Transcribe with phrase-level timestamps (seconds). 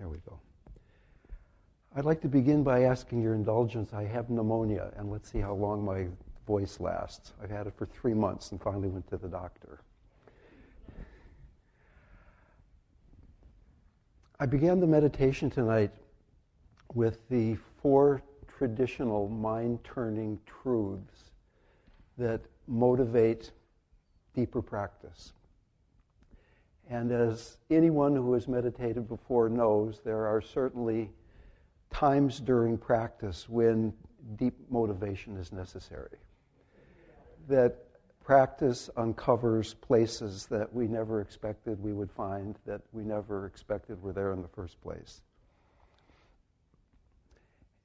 [0.00, 0.40] There we go.
[1.94, 3.92] I'd like to begin by asking your indulgence.
[3.92, 6.06] I have pneumonia, and let's see how long my
[6.46, 7.34] voice lasts.
[7.42, 9.80] I've had it for three months and finally went to the doctor.
[14.38, 15.90] I began the meditation tonight
[16.94, 21.32] with the four traditional mind turning truths
[22.16, 23.50] that motivate
[24.34, 25.34] deeper practice.
[26.90, 31.10] And as anyone who has meditated before knows, there are certainly
[31.92, 33.92] times during practice when
[34.36, 36.18] deep motivation is necessary.
[37.46, 37.76] That
[38.24, 44.12] practice uncovers places that we never expected we would find, that we never expected were
[44.12, 45.22] there in the first place.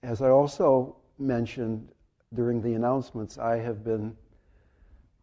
[0.02, 1.90] As I also mentioned
[2.34, 4.18] during the announcements, I have been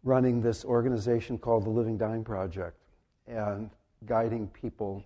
[0.04, 2.81] running this organization called the Living Dying Project
[3.26, 3.70] and
[4.06, 5.04] guiding people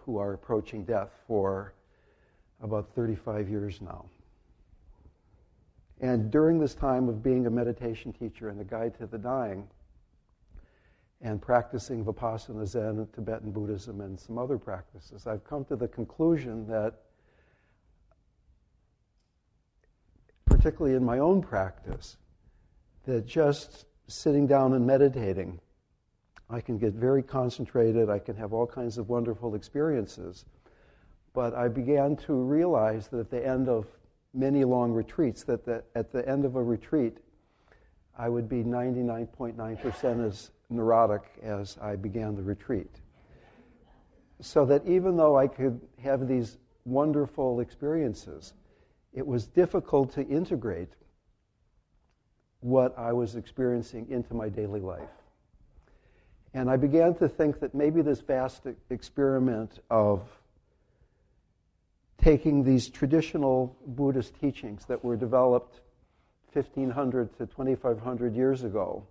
[0.00, 1.74] who are approaching death for
[2.62, 4.04] about 35 years now.
[6.00, 9.68] And during this time of being a meditation teacher and a guide to the dying,
[11.22, 16.66] and practicing Vipassana Zen, Tibetan Buddhism, and some other practices, I've come to the conclusion
[16.68, 16.94] that,
[20.46, 22.16] particularly in my own practice,
[23.04, 25.60] that just sitting down and meditating,
[26.50, 30.44] I can get very concentrated, I can have all kinds of wonderful experiences.
[31.32, 33.86] But I began to realize that at the end of
[34.34, 37.18] many long retreats, that the, at the end of a retreat,
[38.18, 43.00] I would be 99.9% as neurotic as I began the retreat.
[44.40, 48.54] So that even though I could have these wonderful experiences,
[49.12, 50.92] it was difficult to integrate
[52.60, 55.08] what I was experiencing into my daily life.
[56.52, 60.22] And I began to think that maybe this vast experiment of
[62.18, 65.80] taking these traditional Buddhist teachings that were developed
[66.52, 69.06] 1500 to 2500 years ago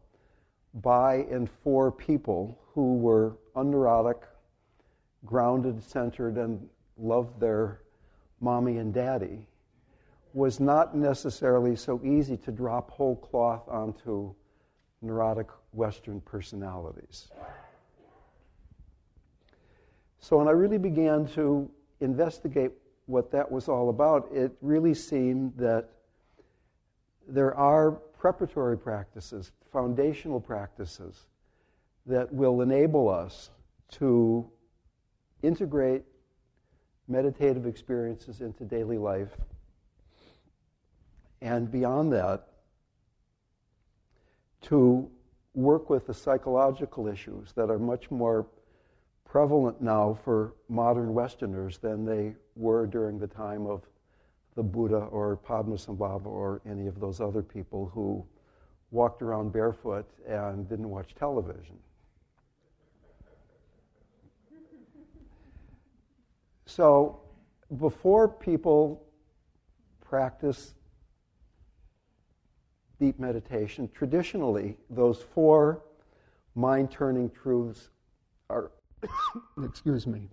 [0.76, 4.20] by and for people who were unneurotic,
[5.26, 7.82] grounded, centered, and loved their
[8.42, 9.48] mommy and daddy
[10.34, 14.34] was not necessarily so easy to drop whole cloth onto
[15.02, 17.30] neurotic Western personalities.
[20.20, 21.70] So when I really began to
[22.02, 22.72] investigate
[23.06, 25.90] what that was all about, it really seemed that
[27.28, 31.26] there are preparatory practices, foundational practices
[32.06, 33.52] that will enable us
[33.92, 34.50] to
[35.42, 36.04] integrate
[37.08, 39.36] meditative experiences into daily life.
[41.42, 42.48] And beyond that,
[44.64, 45.10] to
[45.54, 48.48] work with the psychological issues that are much more
[49.26, 53.84] prevalent now for modern Westerners than they were during the time of
[54.56, 58.26] the Buddha or Padmasambhava or any of those other people who
[58.92, 61.78] walked around barefoot and didn't watch television.
[66.66, 67.22] So,
[67.78, 69.06] before people
[70.02, 70.74] practice
[73.00, 75.82] deep meditation, traditionally, those four
[76.56, 77.90] mind turning truths
[78.50, 78.72] are
[79.64, 80.30] Excuse me.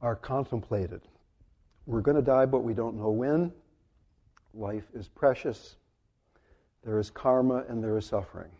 [0.00, 1.00] Are contemplated.
[1.86, 3.52] We're going to die, but we don't know when.
[4.54, 5.74] Life is precious.
[6.84, 8.50] There is karma and there is suffering.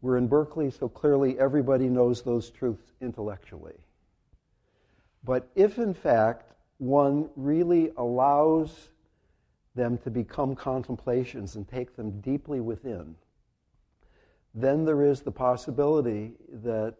[0.00, 3.74] We're in Berkeley, so clearly everybody knows those truths intellectually.
[5.24, 8.90] But if, in fact, one really allows
[9.74, 13.16] them to become contemplations and take them deeply within,
[14.54, 16.94] then there is the possibility that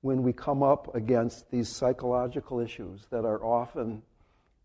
[0.00, 4.02] when we come up against these psychological issues that are often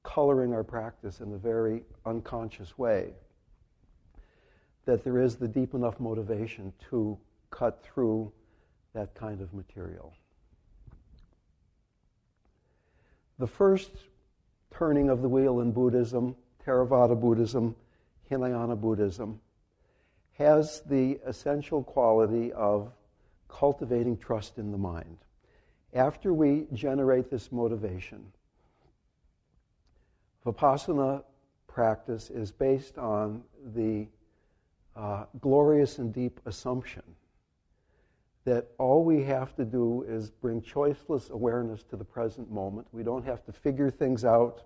[0.03, 3.13] coloring our practice in a very unconscious way,
[4.85, 7.18] that there is the deep enough motivation to
[7.50, 8.31] cut through
[8.94, 10.13] that kind of material.
[13.37, 13.91] The first
[14.71, 16.35] turning of the wheel in Buddhism
[16.65, 17.75] Theravada Buddhism,
[18.29, 19.39] Hinayana Buddhism,
[20.37, 22.91] has the essential quality of
[23.47, 25.17] cultivating trust in the mind.
[25.93, 28.25] After we generate this motivation,
[30.45, 31.23] Vipassana
[31.67, 33.43] practice is based on
[33.73, 34.07] the
[34.95, 37.03] uh, glorious and deep assumption
[38.45, 42.88] that all we have to do is bring choiceless awareness to the present moment.
[42.92, 44.62] We don't have to figure things out.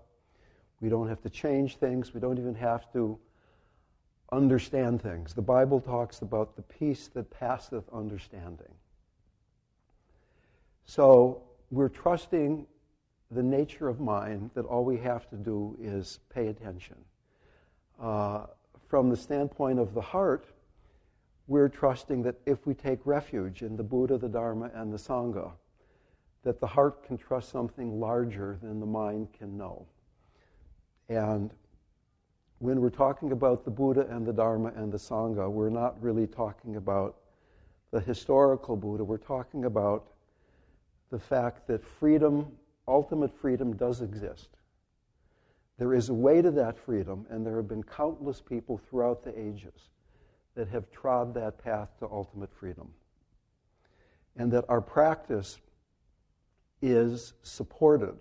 [0.80, 2.14] We don't have to change things.
[2.14, 3.18] We don't even have to
[4.32, 5.34] understand things.
[5.34, 8.72] The Bible talks about the peace that passeth understanding.
[10.84, 12.66] So we're trusting
[13.30, 16.96] the nature of mind that all we have to do is pay attention.
[18.00, 18.46] Uh,
[18.88, 20.46] from the standpoint of the heart,
[21.50, 25.50] we're trusting that if we take refuge in the Buddha, the Dharma, and the Sangha,
[26.44, 29.84] that the heart can trust something larger than the mind can know.
[31.08, 31.50] And
[32.60, 36.28] when we're talking about the Buddha and the Dharma and the Sangha, we're not really
[36.28, 37.16] talking about
[37.90, 39.02] the historical Buddha.
[39.02, 40.12] We're talking about
[41.10, 42.46] the fact that freedom,
[42.86, 44.50] ultimate freedom, does exist.
[45.78, 49.36] There is a way to that freedom, and there have been countless people throughout the
[49.36, 49.90] ages
[50.54, 52.90] that have trod that path to ultimate freedom.
[54.36, 55.58] And that our practice
[56.82, 58.16] is supported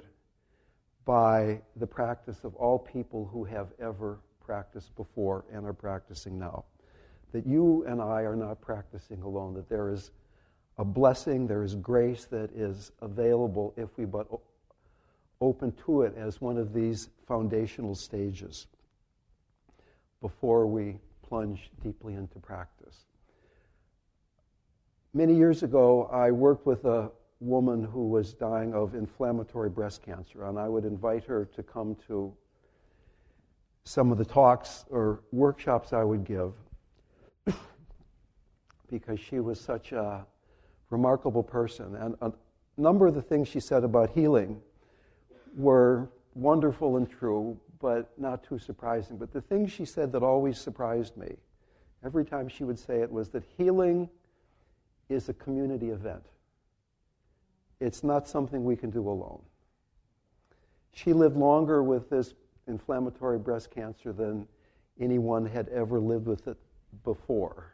[1.05, 6.65] by the practice of all people who have ever practiced before and are practicing now.
[7.31, 10.11] That you and I are not practicing alone, that there is
[10.77, 14.27] a blessing, there is grace that is available if we but
[15.41, 18.67] open to it as one of these foundational stages
[20.21, 20.97] before we
[21.29, 23.05] plunge deeply into practice.
[25.13, 30.45] Many years ago, I worked with a woman who was dying of inflammatory breast cancer,
[30.45, 32.33] and I would invite her to come to
[33.83, 36.53] some of the talks or workshops I would give
[38.89, 40.25] because she was such a
[40.89, 41.95] remarkable person.
[41.95, 42.31] And a
[42.77, 44.61] number of the things she said about healing
[45.55, 49.17] were wonderful and true, but not too surprising.
[49.17, 51.35] But the thing she said that always surprised me,
[52.03, 54.09] every time she would say it, was that healing
[55.07, 56.25] is a community event.
[57.79, 59.41] It's not something we can do alone.
[60.93, 62.33] She lived longer with this
[62.67, 64.47] inflammatory breast cancer than
[64.99, 66.57] anyone had ever lived with it
[67.03, 67.73] before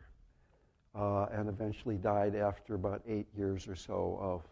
[0.93, 4.43] uh, and eventually died after about eight years or so of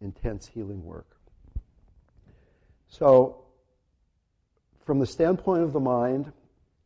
[0.00, 1.16] intense healing work.
[2.88, 3.44] So,
[4.90, 6.32] from the standpoint of the mind,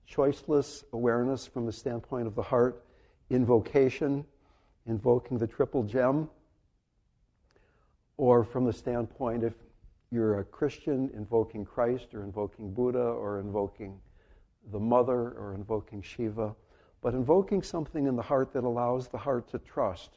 [0.06, 2.85] choiceless awareness, from the standpoint of the heart,
[3.31, 4.27] invocation,
[4.87, 6.29] invoking the triple gem,
[8.19, 9.55] or from the standpoint if
[10.11, 13.99] you're a Christian, invoking Christ or invoking Buddha or invoking
[14.71, 16.55] the Mother or invoking Shiva
[17.01, 20.11] but invoking something in the heart that allows the heart to trust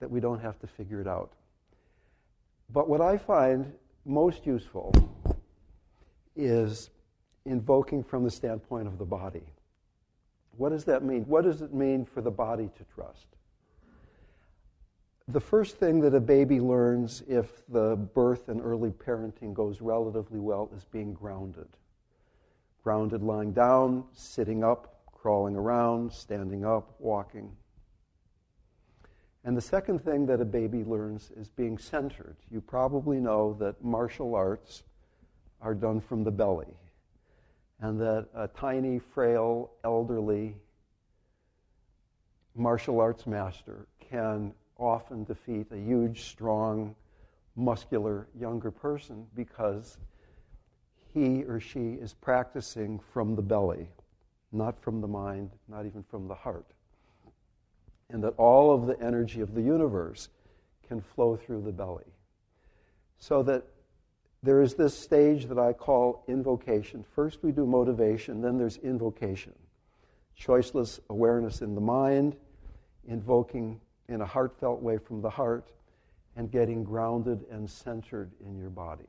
[0.00, 1.34] that we don't have to figure it out.
[2.68, 3.72] But what I find
[4.04, 4.92] most useful
[6.36, 6.90] is
[7.44, 9.42] invoking from the standpoint of the body.
[10.56, 11.22] What does that mean?
[11.22, 13.26] What does it mean for the body to trust?
[15.28, 20.40] The first thing that a baby learns if the birth and early parenting goes relatively
[20.40, 21.68] well is being grounded.
[22.82, 27.52] Grounded lying down, sitting up, crawling around, standing up, walking.
[29.44, 32.36] And the second thing that a baby learns is being centered.
[32.50, 34.82] You probably know that martial arts
[35.62, 36.74] are done from the belly,
[37.80, 40.56] and that a tiny, frail, elderly
[42.54, 46.94] martial arts master can often defeat a huge, strong,
[47.56, 49.98] muscular younger person because
[51.14, 53.88] he or she is practicing from the belly
[54.52, 56.66] not from the mind, not even from the heart.
[58.10, 60.28] And that all of the energy of the universe
[60.86, 62.04] can flow through the belly.
[63.18, 63.64] So that
[64.42, 67.04] there is this stage that I call invocation.
[67.14, 69.52] First, we do motivation, then there's invocation.
[70.38, 72.36] Choiceless awareness in the mind,
[73.06, 75.70] invoking in a heartfelt way from the heart,
[76.36, 79.06] and getting grounded and centered in your body.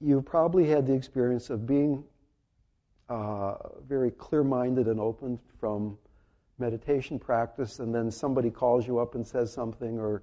[0.00, 2.04] you've probably had the experience of being
[3.08, 3.54] uh,
[3.86, 5.98] very clear minded and open from
[6.58, 10.22] meditation practice, and then somebody calls you up and says something, or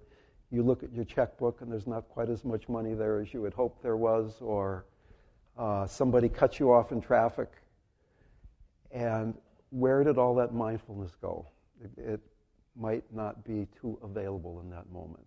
[0.55, 3.43] you look at your checkbook and there's not quite as much money there as you
[3.43, 4.85] had hoped there was, or
[5.57, 7.51] uh, somebody cuts you off in traffic.
[8.91, 9.35] And
[9.69, 11.45] where did all that mindfulness go?
[11.83, 12.19] It, it
[12.75, 15.25] might not be too available in that moment.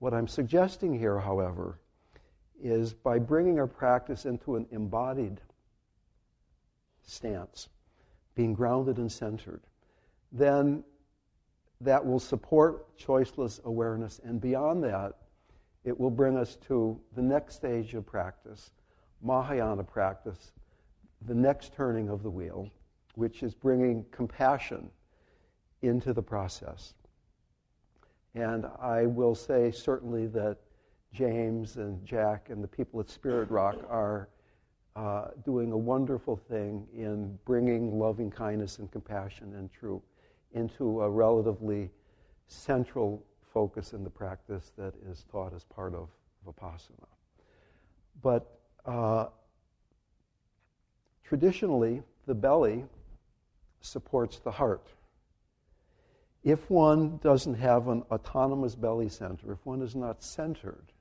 [0.00, 1.78] What I'm suggesting here, however,
[2.62, 5.40] is by bringing our practice into an embodied
[7.02, 7.68] stance,
[8.34, 9.62] being grounded and centered,
[10.32, 10.84] then
[11.80, 14.20] that will support choiceless awareness.
[14.24, 15.14] And beyond that,
[15.84, 18.72] it will bring us to the next stage of practice,
[19.22, 20.52] Mahayana practice,
[21.26, 22.70] the next turning of the wheel,
[23.14, 24.90] which is bringing compassion
[25.82, 26.94] into the process.
[28.34, 30.58] And I will say certainly that
[31.12, 34.28] James and Jack and the people at Spirit Rock are
[34.94, 40.02] uh, doing a wonderful thing in bringing loving kindness and compassion and truth
[40.52, 41.90] into a relatively
[42.48, 46.08] central focus in the practice that is taught as part of
[46.46, 47.06] Vipassana.
[48.22, 49.26] But uh,
[51.24, 52.84] traditionally, the belly
[53.80, 54.86] supports the heart.
[56.42, 60.92] If one doesn't have an autonomous belly center, if one is not centered,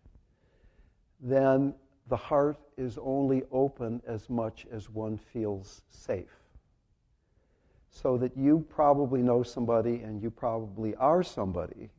[1.22, 1.74] then
[2.08, 6.39] the heart is only open as much as one feels safe.
[7.92, 11.90] So that you probably know somebody and you probably are somebody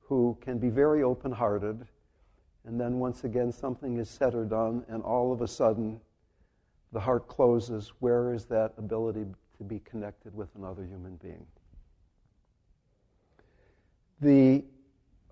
[0.00, 1.86] who can be very open hearted,
[2.64, 6.00] and then once again something is said or done, and all of a sudden
[6.92, 7.92] the heart closes.
[7.98, 9.26] Where is that ability
[9.58, 11.46] to be connected with another human being?
[14.20, 14.64] The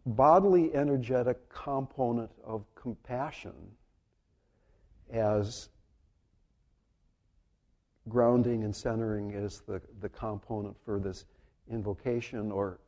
[0.05, 3.55] bodily energetic component of compassion
[5.13, 5.69] as
[8.09, 11.25] grounding and centering is the, the component for this
[11.71, 12.79] invocation or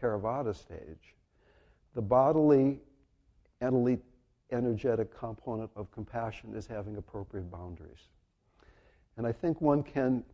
[0.00, 1.14] Theravada stage.
[1.94, 2.80] The bodily
[3.60, 3.98] and
[4.50, 8.08] energetic component of compassion is having appropriate boundaries.
[9.16, 10.24] And I think one can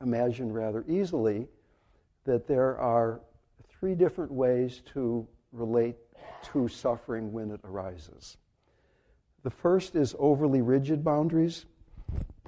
[0.00, 1.48] imagine rather easily
[2.24, 3.20] that there are
[3.68, 5.96] three different ways to relate
[6.52, 8.36] to suffering when it arises.
[9.42, 11.64] The first is overly rigid boundaries,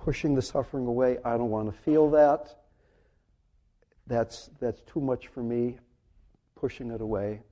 [0.03, 1.19] pushing the suffering away.
[1.25, 2.57] I don't want to feel that.
[4.07, 5.79] That's, that's too much for me,
[6.57, 7.43] pushing it away.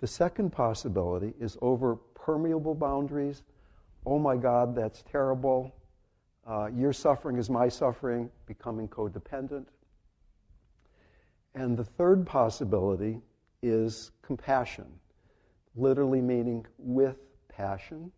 [0.00, 3.42] The second possibility is over permeable boundaries.
[4.06, 5.74] Oh my God, that's terrible.
[6.46, 9.66] Uh, your suffering is my suffering, becoming codependent.
[11.54, 13.20] And the third possibility
[13.62, 14.86] is compassion,
[15.74, 17.16] literally meaning with
[17.48, 18.12] passion.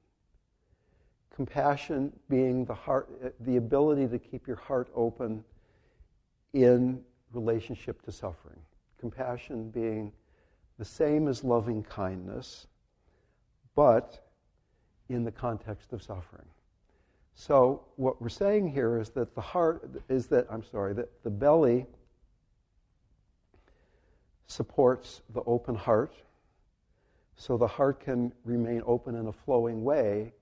[1.35, 5.45] Compassion being the heart, the ability to keep your heart open
[6.53, 7.01] in
[7.33, 8.59] relationship to suffering.
[8.99, 10.13] Compassion being
[10.79, 12.67] the same as loving kindness,
[13.75, 14.27] but
[15.09, 16.47] in the context of suffering.
[17.35, 21.31] So what we're saying here is that the heart is that I'm sorry that the
[21.31, 21.87] belly
[24.47, 26.13] supports the open heart.
[27.37, 30.33] So the heart can remain open in a flowing way.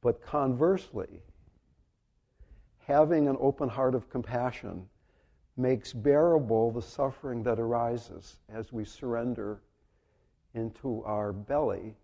[0.00, 1.22] But conversely,
[2.86, 4.88] having an open heart of compassion
[5.56, 9.60] makes bearable the suffering that arises as we surrender
[10.54, 11.96] into our belly,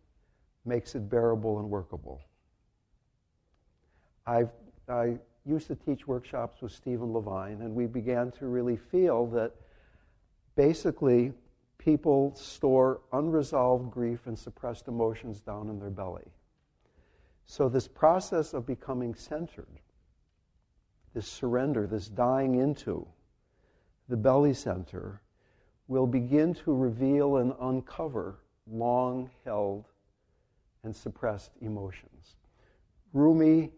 [0.64, 2.20] makes it bearable and workable.
[4.26, 4.50] I've,
[4.88, 9.52] I used to teach workshops with Stephen Levine, and we began to really feel that
[10.56, 11.32] basically,
[11.78, 16.24] people store unresolved grief and suppressed emotions down in their belly.
[17.46, 19.80] So, this process of becoming centered,
[21.12, 23.06] this surrender, this dying into
[24.08, 25.20] the belly center,
[25.86, 29.84] will begin to reveal and uncover long held
[30.82, 32.36] and suppressed emotions.
[33.12, 33.70] Rumi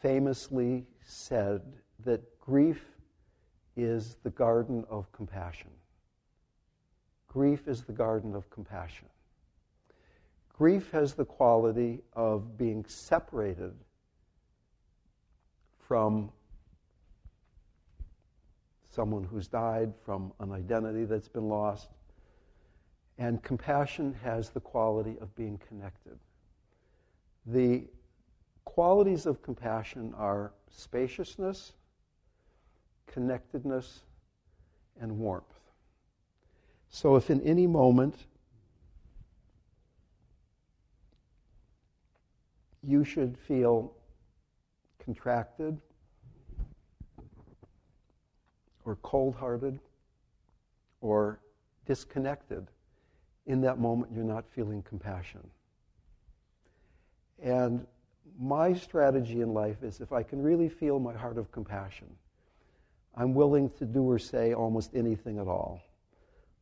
[0.00, 1.62] famously said
[2.04, 2.82] that grief
[3.76, 5.70] is the garden of compassion.
[7.28, 9.08] Grief is the garden of compassion.
[10.52, 13.72] Grief has the quality of being separated
[15.78, 16.30] from
[18.90, 21.88] someone who's died, from an identity that's been lost.
[23.18, 26.18] And compassion has the quality of being connected.
[27.46, 27.88] The
[28.64, 31.72] qualities of compassion are spaciousness,
[33.06, 34.00] connectedness,
[35.00, 35.44] and warmth.
[36.88, 38.26] So, if in any moment
[42.86, 43.92] you should feel
[45.04, 45.80] contracted
[48.84, 49.78] or cold hearted
[51.00, 51.40] or
[51.86, 52.66] disconnected,
[53.46, 55.40] in that moment you're not feeling compassion.
[57.42, 57.86] And
[58.40, 62.06] my strategy in life is if I can really feel my heart of compassion,
[63.16, 65.82] I'm willing to do or say almost anything at all.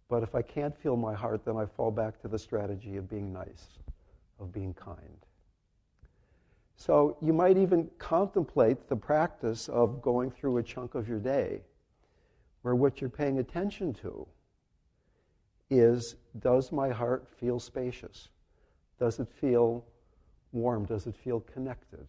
[0.08, 3.08] But if I can't feel my heart, then I fall back to the strategy of
[3.08, 3.78] being nice,
[4.40, 5.26] of being kind.
[6.80, 11.60] So you might even contemplate the practice of going through a chunk of your day
[12.62, 14.26] where what you're paying attention to
[15.68, 18.30] is does my heart feel spacious?
[18.99, 19.84] Does it feel
[20.52, 20.87] warm?
[20.87, 22.06] Does it feel connected?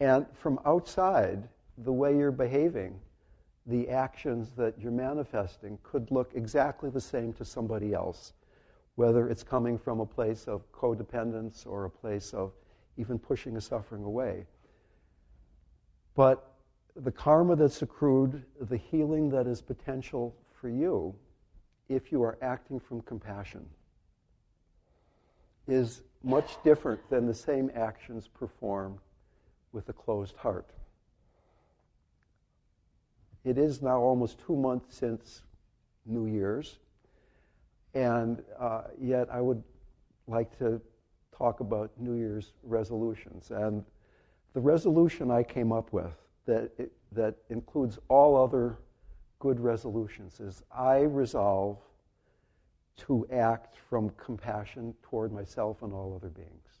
[0.00, 2.98] And from outside, the way you're behaving
[3.66, 8.32] the actions that you're manifesting could look exactly the same to somebody else,
[8.94, 12.52] whether it's coming from a place of codependence or a place of
[12.96, 14.46] even pushing a suffering away.
[16.14, 16.52] But
[16.94, 21.14] the karma that's accrued, the healing that is potential for you,
[21.88, 23.66] if you are acting from compassion,
[25.68, 28.98] is much different than the same actions performed
[29.72, 30.70] with a closed heart.
[33.44, 35.42] It is now almost two months since
[36.06, 36.78] New Year's,
[37.94, 39.62] and uh, yet I would
[40.26, 40.80] like to
[41.36, 43.50] talk about New Year's resolutions.
[43.50, 43.84] And
[44.54, 46.14] the resolution I came up with
[46.46, 48.78] that, it, that includes all other
[49.38, 51.78] good resolutions is I resolve
[52.96, 56.80] to act from compassion toward myself and all other beings.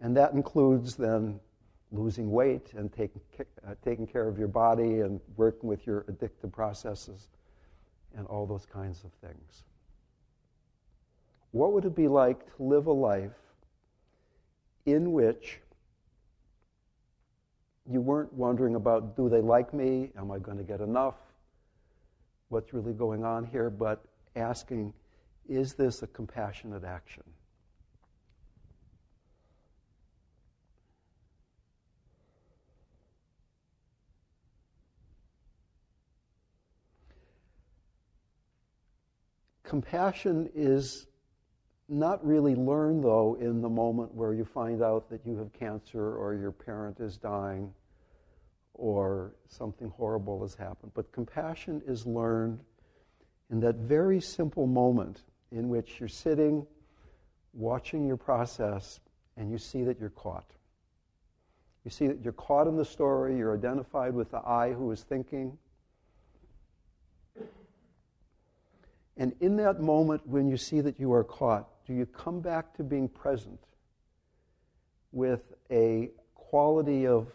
[0.00, 1.40] And that includes then
[1.90, 3.20] losing weight and taking,
[3.66, 7.28] uh, taking care of your body and working with your addictive processes
[8.16, 9.64] and all those kinds of things.
[11.52, 13.32] What would it be like to live a life
[14.84, 15.60] in which
[17.90, 20.10] you weren't wondering about do they like me?
[20.16, 21.14] Am I going to get enough?
[22.50, 23.70] What's really going on here?
[23.70, 24.04] But
[24.36, 24.92] asking,
[25.48, 27.22] is this a compassionate action?
[39.64, 41.06] Compassion is
[41.88, 46.16] not really learned, though, in the moment where you find out that you have cancer
[46.16, 47.72] or your parent is dying
[48.74, 50.92] or something horrible has happened.
[50.94, 52.60] But compassion is learned
[53.50, 56.66] in that very simple moment in which you're sitting,
[57.54, 59.00] watching your process,
[59.36, 60.50] and you see that you're caught.
[61.84, 65.02] You see that you're caught in the story, you're identified with the I who is
[65.02, 65.56] thinking.
[69.16, 72.74] And in that moment, when you see that you are caught, do you come back
[72.74, 73.58] to being present
[75.10, 77.28] with a quality of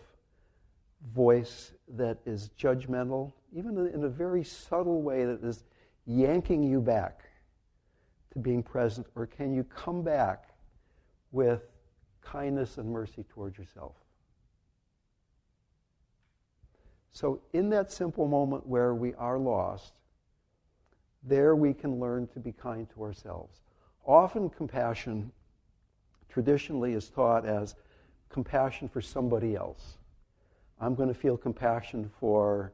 [1.12, 5.64] voice that is judgmental, even in a very subtle way that is
[6.06, 7.24] yanking you back
[8.32, 10.50] to being present, or can you come back
[11.32, 11.64] with
[12.22, 13.96] kindness and mercy towards yourself?
[17.12, 19.94] So, in that simple moment where we are lost,
[21.24, 23.62] there we can learn to be kind to ourselves.
[24.06, 25.32] Often, compassion
[26.30, 27.76] traditionally is taught as
[28.30, 29.98] compassion for somebody else.
[30.80, 32.74] I'm going to feel compassion for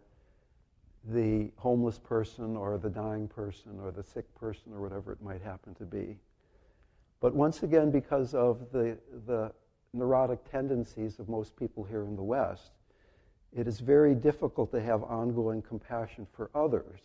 [1.05, 5.41] the homeless person or the dying person or the sick person or whatever it might
[5.41, 6.17] happen to be.
[7.19, 9.51] But once again, because of the, the
[9.93, 12.71] neurotic tendencies of most people here in the West,
[13.55, 16.99] it is very difficult to have ongoing compassion for others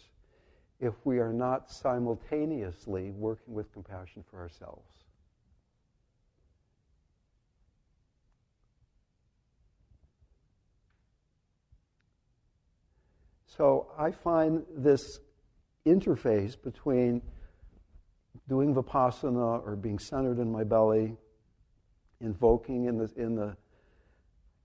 [0.84, 5.04] if we are not simultaneously working with compassion for ourselves.
[13.46, 15.20] So I find this
[15.86, 17.22] interface between
[18.48, 21.16] doing vipassana or being centered in my belly,
[22.20, 23.56] invoking in the, in the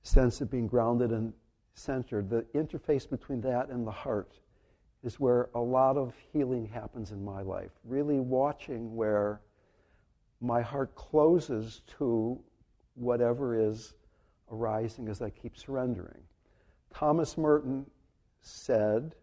[0.02, 1.34] sense of being grounded and
[1.76, 4.40] centered, the interface between that and the heart
[5.04, 7.72] is where a lot of healing happens in my life.
[7.84, 9.42] Really watching where
[10.42, 12.40] my heart closes to
[12.96, 13.94] whatever is
[14.52, 16.22] arising as I keep surrendering.
[16.94, 17.86] Thomas Merton
[18.42, 19.16] said,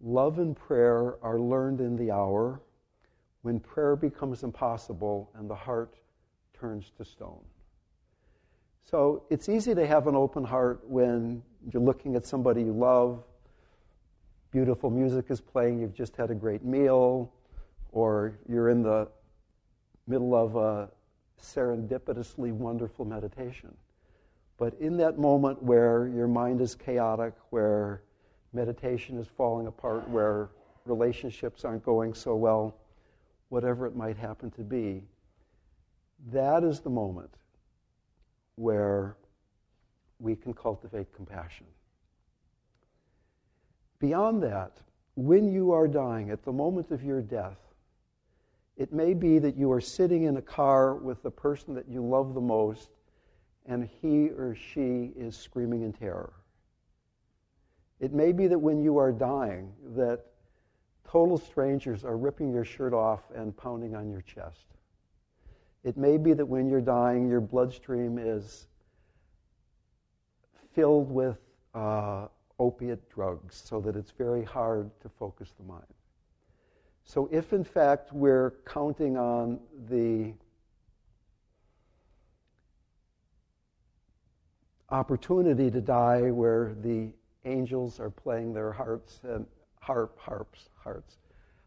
[0.00, 2.60] Love and prayer are learned in the hour
[3.42, 5.96] when prayer becomes impossible and the heart
[6.52, 7.42] turns to stone.
[8.84, 13.24] So it's easy to have an open heart when you're looking at somebody you love,
[14.50, 17.32] beautiful music is playing, you've just had a great meal,
[17.92, 19.08] or you're in the
[20.06, 20.88] middle of a
[21.42, 23.74] serendipitously wonderful meditation.
[24.56, 28.02] But in that moment where your mind is chaotic, where
[28.52, 30.50] meditation is falling apart, where
[30.84, 32.74] relationships aren't going so well,
[33.50, 35.04] whatever it might happen to be,
[36.32, 37.30] that is the moment
[38.56, 39.16] where
[40.18, 41.66] we can cultivate compassion.
[44.00, 44.78] Beyond that,
[45.14, 47.58] when you are dying, at the moment of your death,
[48.76, 52.00] it may be that you are sitting in a car with the person that you
[52.00, 52.90] love the most,
[53.66, 56.32] and he or she is screaming in terror.
[57.98, 60.24] It may be that when you are dying, that
[61.04, 64.66] total strangers are ripping your shirt off and pounding on your chest.
[65.82, 68.68] It may be that when you're dying, your bloodstream is
[70.72, 71.38] filled with
[71.74, 72.28] uh,
[72.58, 75.84] opiate drugs so that it's very hard to focus the mind.
[77.04, 80.34] So, if in fact we're counting on the
[84.90, 87.10] opportunity to die where the
[87.44, 89.46] angels are playing their hearts and
[89.80, 91.18] harp, harps, hearts,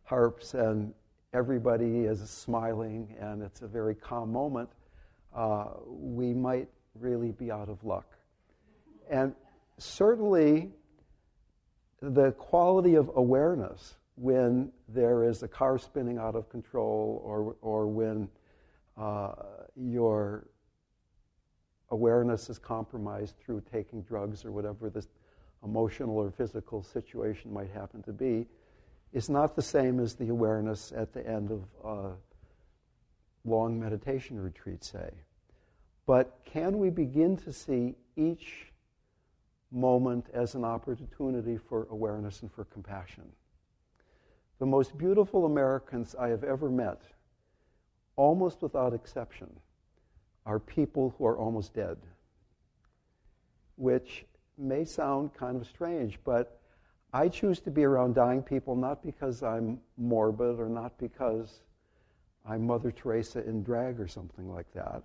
[0.03, 0.93] harps, and
[1.33, 4.69] everybody is smiling and it's a very calm moment,
[5.35, 6.67] uh, we might
[6.99, 8.17] really be out of luck.
[9.09, 9.33] And
[9.77, 10.71] certainly,
[12.01, 17.87] the quality of awareness when there is a car spinning out of control or, or
[17.87, 18.27] when
[18.97, 19.33] uh,
[19.75, 20.47] your
[21.91, 25.07] awareness is compromised through taking drugs or whatever this
[25.63, 28.47] emotional or physical situation might happen to be
[29.13, 32.11] is not the same as the awareness at the end of a
[33.43, 35.11] long meditation retreat, say.
[36.05, 38.70] But can we begin to see each
[39.71, 43.23] moment as an opportunity for awareness and for compassion?
[44.59, 47.01] The most beautiful Americans I have ever met,
[48.15, 49.49] almost without exception,
[50.45, 51.97] are people who are almost dead,
[53.75, 54.25] which
[54.57, 56.59] may sound kind of strange, but
[57.13, 61.61] I choose to be around dying people not because I'm morbid or not because
[62.45, 65.03] I'm Mother Teresa in drag or something like that,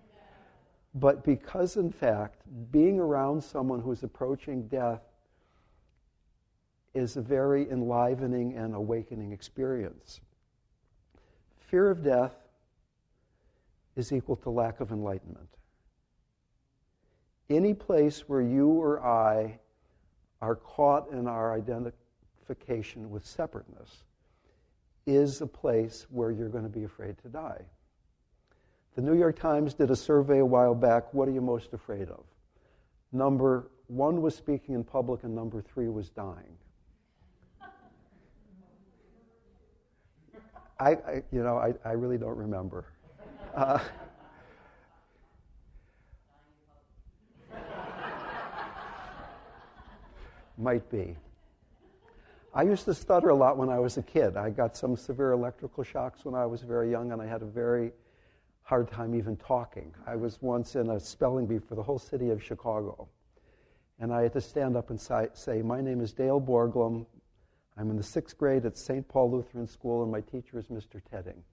[0.96, 2.40] but because, in fact,
[2.72, 5.02] being around someone who's approaching death
[6.94, 10.20] is a very enlivening and awakening experience.
[11.58, 12.34] Fear of death
[13.94, 15.48] is equal to lack of enlightenment.
[17.50, 19.58] Any place where you or I
[20.40, 24.04] are caught in our identification with separateness
[25.04, 27.66] is a place where you're going to be afraid to die.
[28.96, 32.08] The New York Times did a survey a while back what are you most afraid
[32.08, 32.24] of?
[33.12, 36.56] Number one was speaking in public, and number three was dying.
[40.80, 42.86] I, I you know, I, I really don't remember.
[43.54, 43.78] Uh,
[50.56, 51.16] might be.
[52.54, 54.38] I used to stutter a lot when I was a kid.
[54.38, 57.46] I got some severe electrical shocks when I was very young, and I had a
[57.46, 57.92] very
[58.66, 59.94] hard time even talking.
[60.06, 63.08] I was once in a spelling bee for the whole city of Chicago,
[64.00, 67.06] and I had to stand up and say, My name is Dale Borglum.
[67.78, 69.06] I'm in the sixth grade at St.
[69.06, 71.00] Paul Lutheran School, and my teacher is Mr.
[71.08, 71.44] Tedding,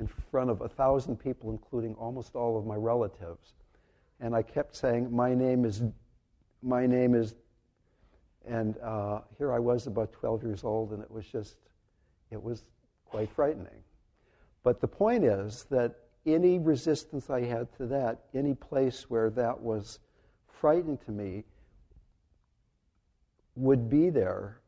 [0.00, 3.54] in front of a thousand people, including almost all of my relatives.
[4.18, 5.82] And I kept saying, My name is,
[6.60, 7.34] my name is
[8.48, 11.56] and uh, here I was about 12 years old, and it was just,
[12.30, 12.64] it was
[13.04, 13.84] quite frightening.
[14.62, 15.94] But the point is that
[16.34, 19.98] any resistance I had to that, any place where that was
[20.46, 21.44] frightening to me,
[23.54, 24.60] would be there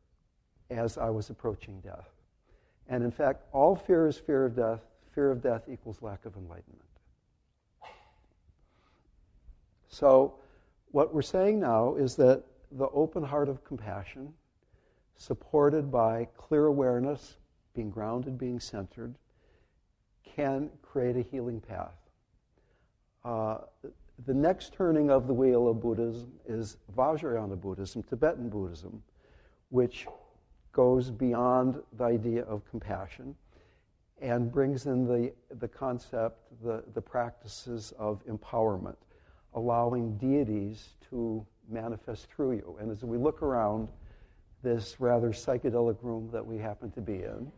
[0.69, 2.09] as I was approaching death.
[2.87, 4.81] And in fact, all fear is fear of death.
[5.13, 6.81] Fear of death equals lack of enlightenment.
[9.87, 10.35] So,
[10.91, 14.33] what we're saying now is that the open heart of compassion,
[15.17, 17.37] supported by clear awareness,
[17.73, 19.15] being grounded, being centered,
[20.23, 21.95] can create a healing path.
[23.23, 23.59] Uh,
[24.25, 29.01] the next turning of the wheel of Buddhism is Vajrayana Buddhism, Tibetan Buddhism,
[29.69, 30.07] which
[30.73, 33.35] goes beyond the idea of compassion
[34.21, 38.95] and brings in the, the concept, the, the practices of empowerment,
[39.55, 42.77] allowing deities to manifest through you.
[42.79, 43.89] And as we look around
[44.61, 47.51] this rather psychedelic room that we happen to be in,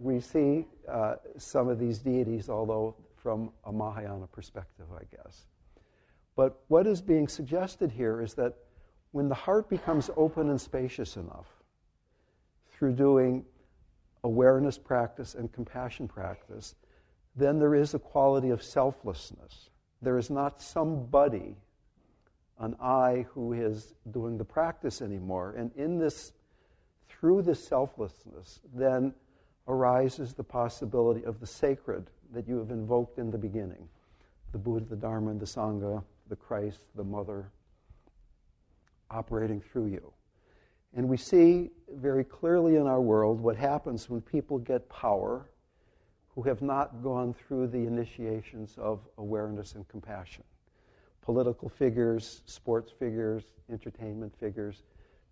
[0.00, 5.46] we see uh, some of these deities, although from a Mahayana perspective, I guess.
[6.36, 8.54] But what is being suggested here is that
[9.10, 11.46] when the heart becomes open and spacious enough
[12.72, 13.44] through doing
[14.22, 16.76] awareness practice and compassion practice,
[17.34, 19.70] then there is a quality of selflessness.
[20.00, 21.56] There is not somebody
[22.60, 25.54] an I who is doing the practice anymore.
[25.56, 26.32] And in this,
[27.08, 29.14] through this selflessness, then
[29.68, 33.88] arises the possibility of the sacred that you have invoked in the beginning
[34.50, 37.50] the Buddha, the Dharma, and the Sangha, the Christ, the Mother,
[39.10, 40.10] operating through you.
[40.94, 45.50] And we see very clearly in our world what happens when people get power
[46.34, 50.44] who have not gone through the initiations of awareness and compassion
[51.20, 54.84] political figures, sports figures, entertainment figures,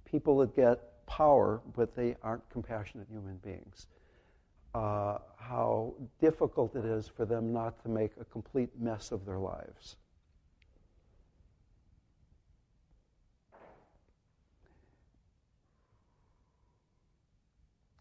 [0.05, 3.87] people that get power, but they aren't compassionate human beings.
[4.77, 9.39] Uh, how difficult it is for them not to make a complete mess of their
[9.39, 9.97] lives.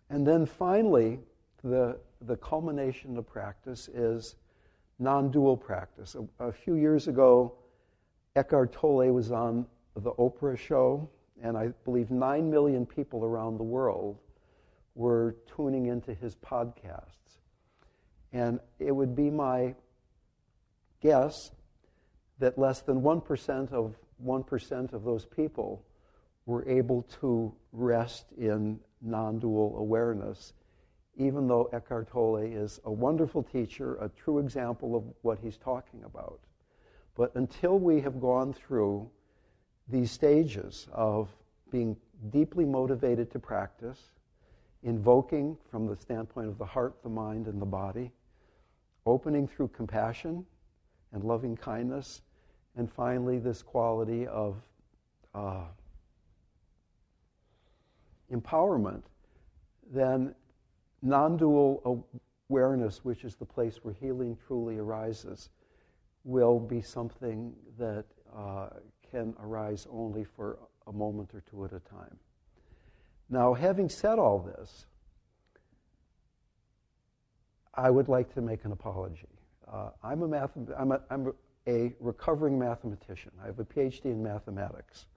[0.10, 1.20] And then finally,
[1.64, 4.36] the, the culmination of practice is
[5.00, 6.18] non dual practice.
[6.40, 7.54] A, a few years ago,
[8.36, 11.10] Eckhart Tolle was on the Oprah show,
[11.42, 14.18] and I believe 9 million people around the world
[14.96, 17.40] were tuning into his podcasts.
[18.34, 19.76] And it would be my
[21.02, 21.52] guess
[22.40, 25.86] that less than 1% of 1% of those people
[26.46, 30.54] were able to rest in non dual awareness,
[31.16, 36.04] even though Eckhart Tolle is a wonderful teacher, a true example of what he's talking
[36.04, 36.40] about.
[37.16, 39.10] But until we have gone through
[39.88, 41.30] these stages of
[41.72, 41.96] being
[42.30, 44.00] deeply motivated to practice,
[44.86, 48.12] invoking from the standpoint of the heart, the mind, and the body,
[49.06, 50.46] opening through compassion
[51.12, 52.22] and loving kindness,
[52.78, 54.58] and finally, this quality of
[55.34, 55.64] uh,
[58.32, 59.02] empowerment,
[59.92, 60.36] then
[61.02, 62.06] non dual
[62.50, 65.50] awareness, which is the place where healing truly arises,
[66.26, 68.68] will be something that uh,
[69.10, 72.18] can arise only for a moment or two at a time.
[73.30, 74.86] Now, having said all this,
[77.74, 79.28] I would like to make an apology.
[79.72, 81.34] Uh, I'm, a math, I'm, a, I'm
[81.68, 83.32] a recovering mathematician.
[83.42, 85.08] I have a PhD in mathematics.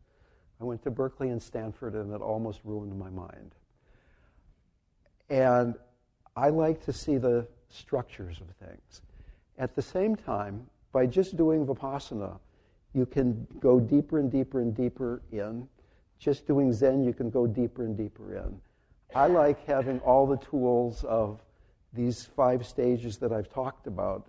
[0.60, 3.54] I went to Berkeley and Stanford, and it almost ruined my mind.
[5.30, 5.74] And
[6.36, 9.02] I like to see the structures of things.
[9.58, 12.38] At the same time, by just doing Vipassana,
[12.94, 15.68] you can go deeper and deeper and deeper in.
[16.18, 18.60] Just doing Zen, you can go deeper and deeper in.
[19.14, 21.40] I like having all the tools of
[21.92, 24.26] these five stages that I've talked about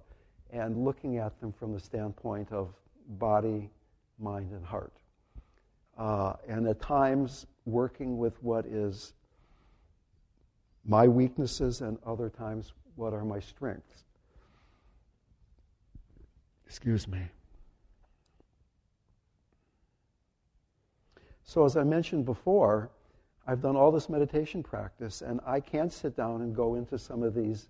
[0.52, 2.70] and looking at them from the standpoint of
[3.08, 3.70] body,
[4.20, 4.94] mind, and heart.
[5.98, 9.14] Uh, and at times, working with what is
[10.86, 14.06] my weaknesses, and other times, what are my strengths.
[16.66, 17.22] Excuse me.
[21.50, 22.92] So, as I mentioned before,
[23.48, 27.24] I've done all this meditation practice, and I can't sit down and go into some
[27.24, 27.70] of these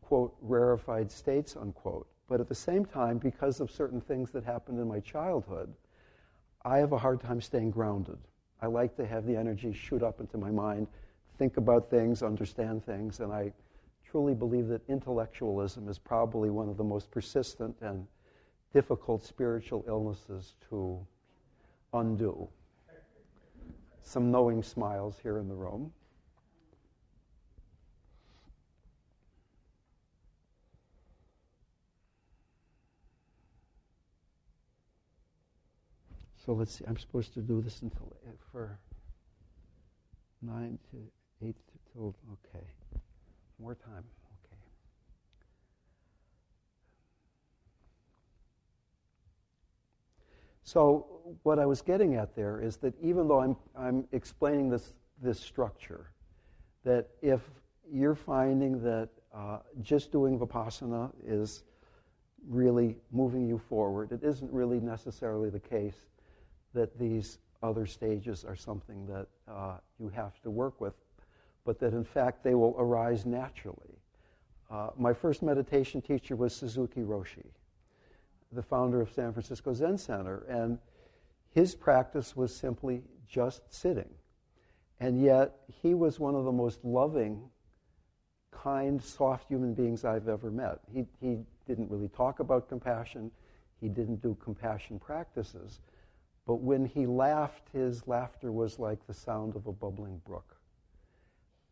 [0.00, 2.06] quote, rarefied states, unquote.
[2.28, 5.70] But at the same time, because of certain things that happened in my childhood,
[6.64, 8.16] I have a hard time staying grounded.
[8.62, 10.86] I like to have the energy shoot up into my mind,
[11.36, 13.52] think about things, understand things, and I
[14.10, 18.06] truly believe that intellectualism is probably one of the most persistent and
[18.72, 21.06] difficult spiritual illnesses to
[21.92, 22.48] undo.
[24.02, 25.92] Some knowing smiles here in the room.
[36.44, 38.76] So let's see, I'm supposed to do this until uh, for
[40.42, 41.56] 9 to 8
[41.92, 42.64] till, okay.
[43.60, 44.02] More time,
[44.44, 44.56] okay.
[50.64, 51.06] So
[51.42, 55.40] what I was getting at there is that even though I'm, I'm explaining this, this
[55.40, 56.10] structure,
[56.84, 57.40] that if
[57.90, 61.64] you're finding that uh, just doing Vipassana is
[62.48, 66.08] really moving you forward, it isn't really necessarily the case
[66.74, 70.94] that these other stages are something that uh, you have to work with,
[71.64, 73.98] but that in fact they will arise naturally.
[74.70, 77.44] Uh, my first meditation teacher was Suzuki Roshi,
[78.52, 80.78] the founder of San Francisco Zen Center, and
[81.50, 84.10] his practice was simply just sitting.
[85.00, 87.48] And yet, he was one of the most loving,
[88.50, 90.80] kind, soft human beings I've ever met.
[90.92, 93.30] He, he didn't really talk about compassion,
[93.80, 95.80] he didn't do compassion practices
[96.46, 100.56] but when he laughed, his laughter was like the sound of a bubbling brook.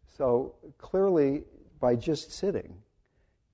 [0.06, 1.44] So clearly,
[1.80, 2.74] by just sitting,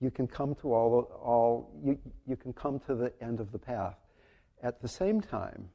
[0.00, 3.58] you can come to all, all you, you can come to the end of the
[3.58, 3.96] path.
[4.62, 5.68] At the same time,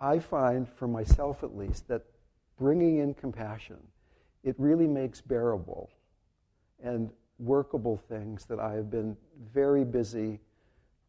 [0.00, 2.02] I find, for myself at least, that
[2.58, 3.78] bringing in compassion,
[4.42, 5.90] it really makes bearable
[6.82, 9.16] and workable things that I have been
[9.52, 10.40] very busy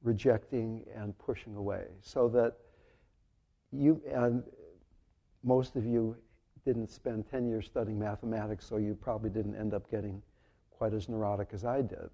[0.03, 1.85] rejecting and pushing away.
[2.01, 2.57] So that
[3.71, 4.43] you and
[5.43, 6.15] most of you
[6.65, 10.21] didn't spend 10 years studying mathematics, so you probably didn't end up getting
[10.83, 12.09] quite as neurotic as I did.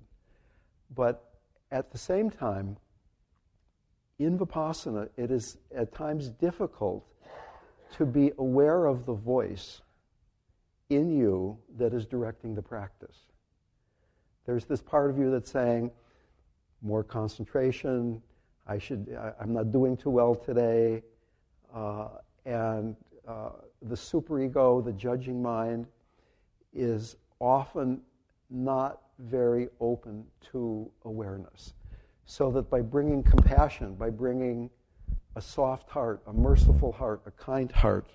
[0.93, 1.27] But
[1.71, 2.77] at the same time,
[4.19, 7.03] in Vipassana, it is at times difficult
[7.97, 9.81] to be aware of the voice
[10.91, 13.17] in you that is directing the practice.
[14.45, 15.89] There's this part of you that's saying,
[16.83, 18.21] more concentration,
[18.67, 21.01] I should, I, am not doing too well today,
[21.73, 22.09] uh,
[22.45, 22.95] and
[23.27, 23.49] uh,
[23.81, 25.87] the superego, the judging mind,
[26.71, 28.01] is often
[28.49, 31.73] not very open to awareness.
[32.25, 34.69] So that by bringing compassion, by bringing
[35.35, 38.09] a soft heart, a merciful heart, a kind heart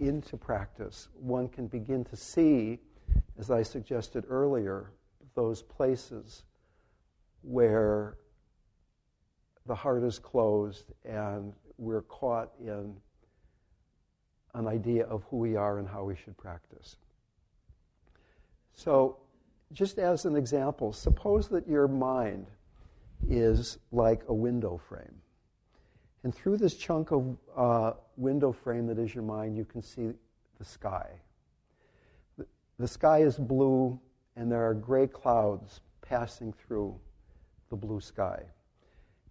[0.00, 2.78] into practice, one can begin to see,
[3.38, 4.92] as I suggested earlier,
[5.34, 6.44] those places
[7.42, 8.16] where
[9.66, 12.94] the heart is closed and we're caught in
[14.54, 16.96] an idea of who we are and how we should practice.
[18.74, 19.18] So,
[19.72, 22.46] just as an example, suppose that your mind
[23.28, 25.20] is like a window frame.
[26.22, 30.10] And through this chunk of uh, window frame that is your mind, you can see
[30.58, 31.08] the sky.
[32.78, 33.98] The, sky is blue,
[34.36, 36.98] and there are gray clouds passing through
[37.68, 38.42] the blue sky.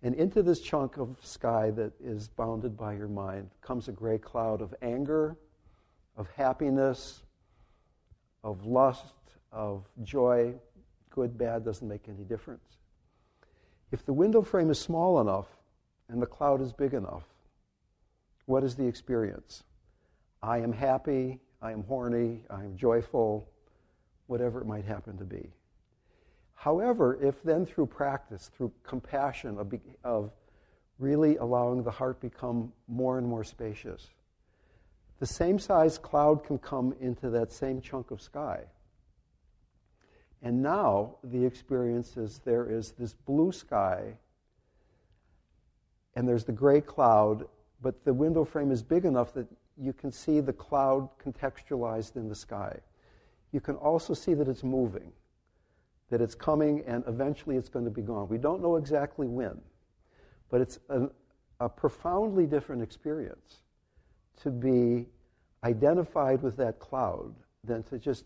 [0.04, 4.18] And into this chunk of sky that is bounded by your mind comes a gray
[4.18, 5.38] cloud of anger,
[6.16, 7.24] of happiness,
[8.44, 9.14] of lust,
[9.54, 10.54] of joy.
[11.10, 12.78] Good, bad doesn't make any difference.
[13.92, 15.48] If the window frame is small enough
[16.10, 17.24] and the cloud is big enough,
[18.46, 19.63] what is the experience?
[20.42, 23.48] I am happy, I am horny, I am joyful,
[24.28, 25.52] whatever it might happen to be.
[26.56, 30.32] However, if then through practice, through compassion of, of
[30.98, 34.10] really allowing the heart become more and more spacious,
[35.20, 38.63] the same size cloud can come into that same chunk of sky.
[40.44, 44.18] And now the experience is there is this blue sky,
[46.16, 47.48] and there's the gray cloud,
[47.82, 49.48] but the window frame is big enough that
[49.82, 52.78] you can see the cloud contextualized in the sky.
[53.54, 55.14] You can also see that it's moving,
[56.10, 58.28] that it's coming, and eventually it's going to be gone.
[58.28, 59.62] We don't know exactly when,
[60.50, 61.10] but it's an,
[61.62, 63.60] a profoundly different experience
[64.42, 65.08] to be
[65.64, 68.26] identified with that cloud than to just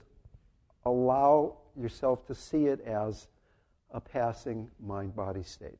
[0.86, 3.28] allow yourself to see it as
[3.92, 5.80] a passing mind body state.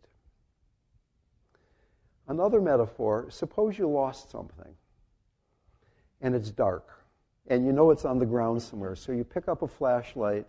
[2.28, 4.76] Another metaphor suppose you lost something
[6.22, 7.04] and it's dark
[7.48, 8.96] and you know it's on the ground somewhere.
[8.96, 10.48] So you pick up a flashlight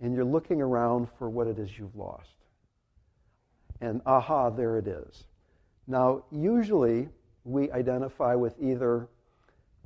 [0.00, 2.36] and you're looking around for what it is you've lost.
[3.80, 5.24] And aha, there it is.
[5.86, 7.08] Now, usually
[7.44, 9.08] we identify with either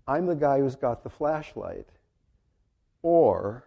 [0.07, 1.87] I'm the guy who's got the flashlight
[3.03, 3.65] or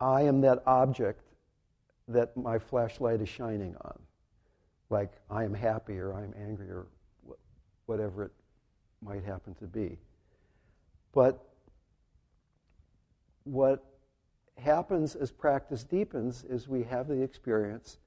[0.00, 1.22] I am that object
[2.08, 3.98] that my flashlight is shining on.
[4.90, 6.86] Like I am happy or I'm angry or
[7.86, 8.32] whatever it
[9.02, 9.98] might happen to be.
[11.12, 11.44] But
[13.44, 13.84] what
[14.58, 17.98] happens as practice deepens is we have the experience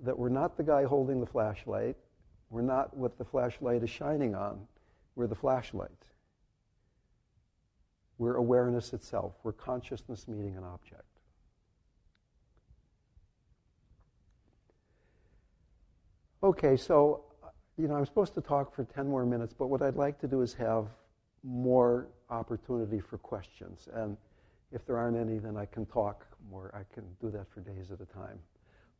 [0.00, 1.96] that we're not the guy holding the flashlight,
[2.50, 4.66] we're not what the flashlight is shining on,
[5.16, 5.90] we're the flashlight.
[8.18, 9.34] We're awareness itself.
[9.42, 11.02] We're consciousness meeting an object.
[16.42, 17.24] Okay, so,
[17.76, 20.28] you know, I'm supposed to talk for 10 more minutes, but what I'd like to
[20.28, 20.86] do is have
[21.42, 23.88] more opportunity for questions.
[23.92, 24.16] And
[24.72, 26.72] if there aren't any, then I can talk more.
[26.74, 28.38] I can do that for days at a time.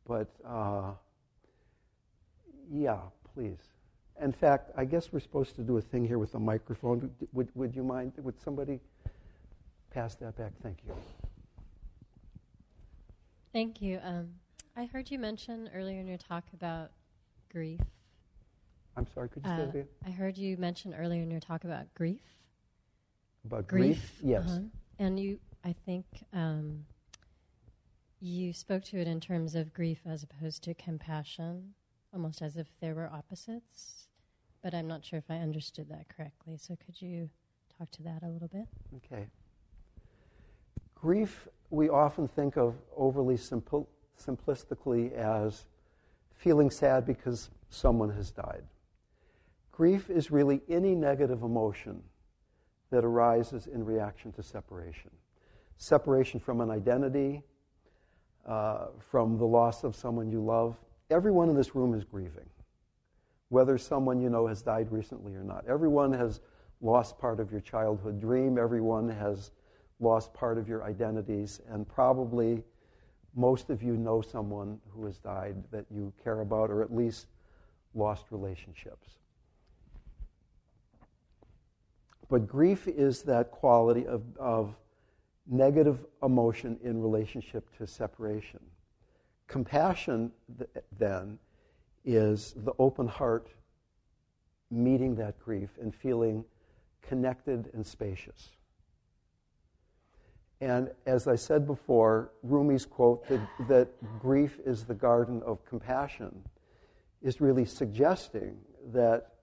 [0.05, 0.91] But uh,
[2.71, 2.99] yeah,
[3.33, 3.57] please.
[4.21, 7.11] In fact, I guess we're supposed to do a thing here with a microphone.
[7.33, 8.13] Would, would you mind?
[8.17, 8.79] Would somebody
[9.91, 10.51] pass that back?
[10.61, 10.93] Thank you.
[13.53, 13.99] Thank you.
[14.03, 14.29] Um,
[14.75, 16.91] I heard you mention earlier in your talk about
[17.51, 17.79] grief.
[18.97, 19.87] I'm sorry, could you uh, say it again?
[20.05, 22.21] I heard you mention earlier in your talk about grief.
[23.45, 23.95] About grief?
[23.95, 24.11] grief?
[24.21, 24.43] Yes.
[24.45, 24.59] Uh-huh.
[24.99, 26.85] And you, I think, um,
[28.19, 31.73] you spoke to it in terms of grief as opposed to compassion,
[32.13, 34.08] almost as if there were opposites.
[34.61, 36.57] But I'm not sure if I understood that correctly.
[36.57, 37.29] So could you
[37.77, 38.67] talk to that a little bit?
[38.97, 39.27] Okay.
[40.95, 43.87] Grief, we often think of overly simple,
[44.21, 45.65] simplistically as
[46.35, 48.63] feeling sad because someone has died.
[49.71, 52.03] Grief is really any negative emotion
[52.89, 55.11] that arises in reaction to separation.
[55.77, 57.43] Separation from an identity,
[58.45, 60.75] uh, from the loss of someone you love.
[61.09, 62.49] Everyone in this room is grieving,
[63.49, 65.65] whether someone you know has died recently or not.
[65.67, 66.39] Everyone has
[66.81, 68.57] lost part of your childhood dream.
[68.57, 69.51] Everyone has
[69.99, 72.63] lost part of your identities, and probably
[73.35, 77.27] most of you know someone who has died that you care about, or at least
[77.93, 79.17] lost relationships.
[82.29, 84.75] But grief is that quality of, of
[85.47, 88.59] negative emotion in relationship to separation.
[89.47, 91.39] Compassion, th- then,
[92.05, 93.49] is the open heart
[94.71, 96.45] meeting that grief and feeling
[97.01, 98.49] connected and spacious.
[100.61, 106.43] And as I said before, Rumi's quote that, that grief is the garden of compassion
[107.21, 108.57] is really suggesting
[108.93, 109.33] that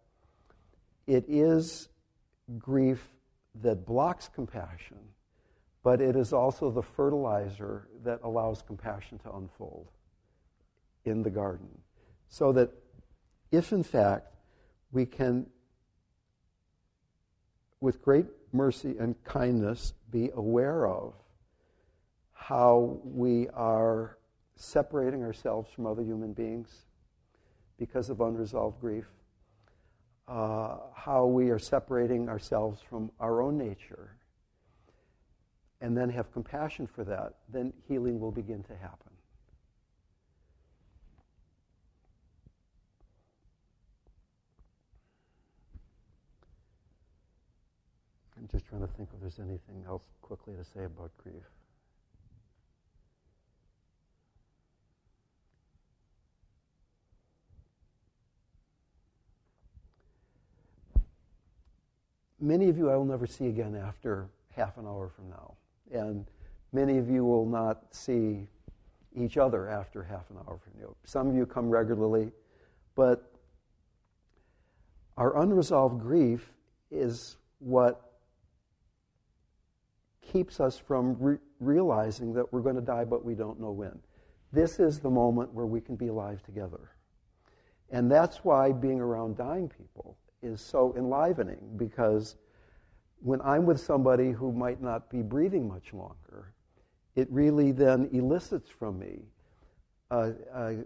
[1.06, 1.88] it is
[2.58, 3.08] grief
[3.62, 4.98] that blocks compassion,
[5.82, 9.88] but it is also the fertilizer that allows compassion to unfold
[11.04, 11.68] in the garden.
[12.28, 12.70] So that
[13.50, 14.28] if, in fact,
[14.92, 15.46] we can,
[17.80, 21.14] with great mercy and kindness, be aware of
[22.32, 24.18] how we are
[24.56, 26.86] separating ourselves from other human beings
[27.78, 29.06] because of unresolved grief,
[30.28, 34.16] uh, how we are separating ourselves from our own nature,
[35.80, 39.05] and then have compassion for that, then healing will begin to happen.
[48.46, 51.42] I'm just trying to think if there's anything else quickly to say about grief.
[62.38, 65.54] many of you I will never see again after half an hour from now.
[65.92, 66.26] And
[66.72, 68.46] many of you will not see
[69.16, 70.94] each other after half an hour from now.
[71.04, 72.30] Some of you come regularly,
[72.94, 73.32] but
[75.16, 76.52] our unresolved grief
[76.92, 78.15] is what
[80.32, 83.98] keeps us from re- realizing that we're going to die, but we don't know when.
[84.52, 86.90] This is the moment where we can be alive together.
[87.90, 92.36] And that's why being around dying people is so enlivening because
[93.20, 96.52] when I'm with somebody who might not be breathing much longer,
[97.14, 99.22] it really then elicits from me
[100.10, 100.76] a, a,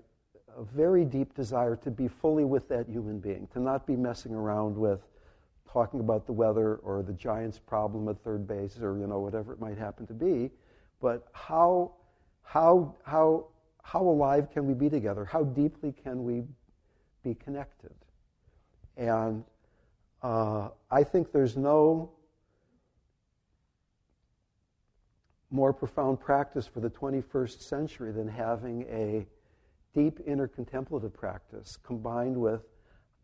[0.56, 4.32] a, very deep desire to be fully with that human being, to not be messing
[4.32, 5.00] around with
[5.72, 9.52] talking about the weather or the Giants' problem at third base or you know whatever
[9.52, 10.50] it might happen to be,
[11.00, 11.92] but how
[12.42, 13.46] how how
[13.82, 15.24] how alive can we be together?
[15.24, 16.44] How deeply can we
[17.22, 17.94] be connected?
[18.96, 19.44] And
[20.22, 22.12] uh, I think there's no
[25.50, 29.26] more profound practice for the 21st century than having a
[29.94, 32.62] deep inner contemplative practice combined with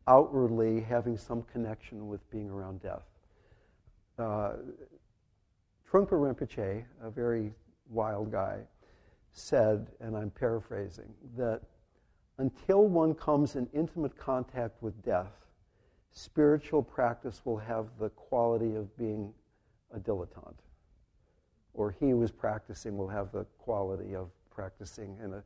[0.09, 3.05] outwardly having some connection with being around death.
[4.19, 4.53] Uh,
[5.91, 7.53] Trungpa Rinpoche, a very
[7.91, 8.61] wild guy,
[9.33, 11.61] said, and I'm paraphrasing, that
[12.39, 15.33] until one comes in intimate contact with death,
[16.11, 19.33] spiritual practice will have the quality of being
[19.95, 20.55] a dilettante.
[21.75, 25.43] Or he who is practicing will have the quality of practicing in a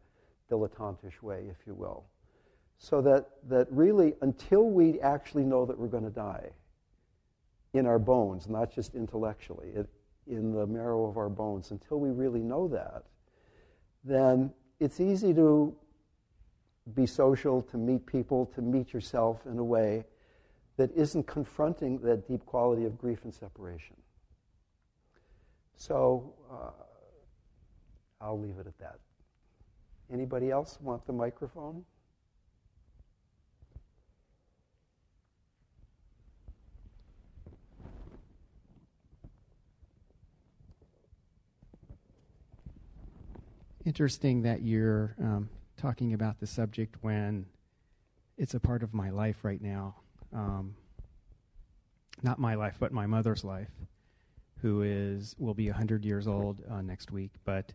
[0.50, 2.04] dilettantish way, if you will.
[2.82, 6.48] So that, that really, until we actually know that we're going to die
[7.74, 9.86] in our bones, not just intellectually, it,
[10.26, 13.04] in the marrow of our bones, until we really know that,
[14.02, 14.50] then
[14.80, 15.76] it's easy to
[16.94, 20.06] be social, to meet people, to meet yourself in a way
[20.78, 23.96] that isn't confronting that deep quality of grief and separation.
[25.76, 26.70] So uh,
[28.22, 29.00] I'll leave it at that.
[30.10, 31.84] Anybody else want the microphone?
[43.84, 47.46] Interesting that you're um, talking about the subject when
[48.36, 49.96] it's a part of my life right now
[50.32, 50.74] um,
[52.22, 53.70] not my life, but my mother's life,
[54.60, 57.72] who is will be 100 years old uh, next week, but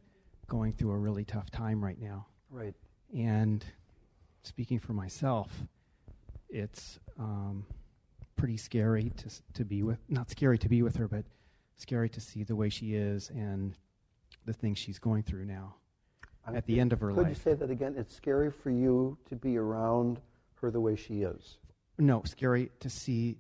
[0.48, 2.28] going through a really tough time right now.
[2.50, 2.76] Right.
[3.16, 3.66] And
[4.44, 5.52] speaking for myself,
[6.50, 7.66] it's um,
[8.36, 10.00] pretty scary to to be with.
[10.10, 11.26] Not scary to be with her, but
[11.78, 13.76] scary to see the way she is and
[14.46, 15.76] the things she's going through now.
[16.48, 17.28] I'm at the end of her could life.
[17.28, 17.96] Could you say that again?
[17.98, 20.20] It's scary for you to be around
[20.62, 21.58] her the way she is
[21.98, 23.38] no, scary to see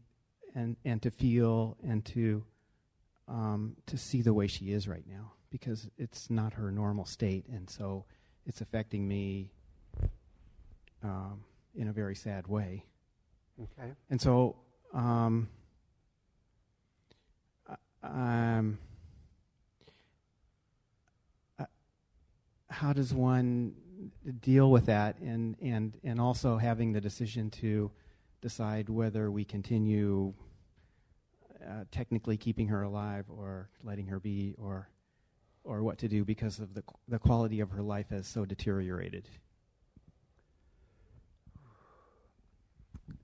[0.54, 2.44] and and to feel and to
[3.28, 7.46] um, to see the way she is right now because it's not her normal state,
[7.48, 8.06] and so
[8.46, 9.50] it's affecting me
[11.04, 11.44] um,
[11.76, 12.86] in a very sad way.
[13.62, 13.92] Okay.
[14.10, 14.58] And so,
[14.94, 15.48] um,
[18.04, 18.78] um,
[22.70, 23.74] how does one
[24.42, 27.92] deal with that, and and and also having the decision to
[28.42, 30.34] decide whether we continue
[31.66, 34.90] uh, technically keeping her alive or letting her be or
[35.64, 39.30] or what to do because of the the quality of her life has so deteriorated.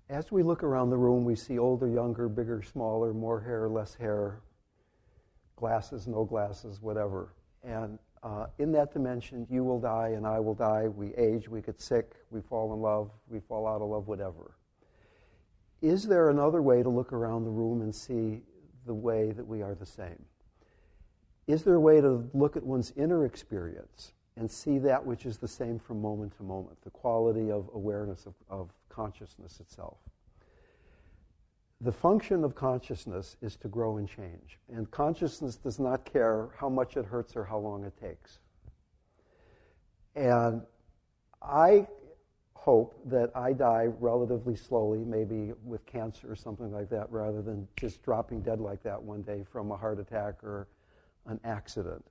[0.09, 3.95] As we look around the room, we see older, younger, bigger, smaller, more hair, less
[3.95, 4.41] hair,
[5.55, 7.33] glasses, no glasses, whatever.
[7.63, 10.88] And uh, in that dimension, you will die and I will die.
[10.88, 14.51] We age, we get sick, we fall in love, we fall out of love, whatever.
[15.82, 18.41] Is there another way to look around the room and see
[18.86, 20.26] the way that we are the same?
[21.47, 25.38] Is there a way to look at one's inner experience and see that which is
[25.38, 29.97] the same from moment to moment, the quality of awareness of, of consciousness itself?
[31.84, 34.59] The function of consciousness is to grow and change.
[34.71, 38.38] And consciousness does not care how much it hurts or how long it takes.
[40.15, 40.61] And
[41.41, 41.88] I
[42.53, 47.67] hope that I die relatively slowly, maybe with cancer or something like that, rather than
[47.75, 50.67] just dropping dead like that one day from a heart attack or
[51.25, 52.05] an accident.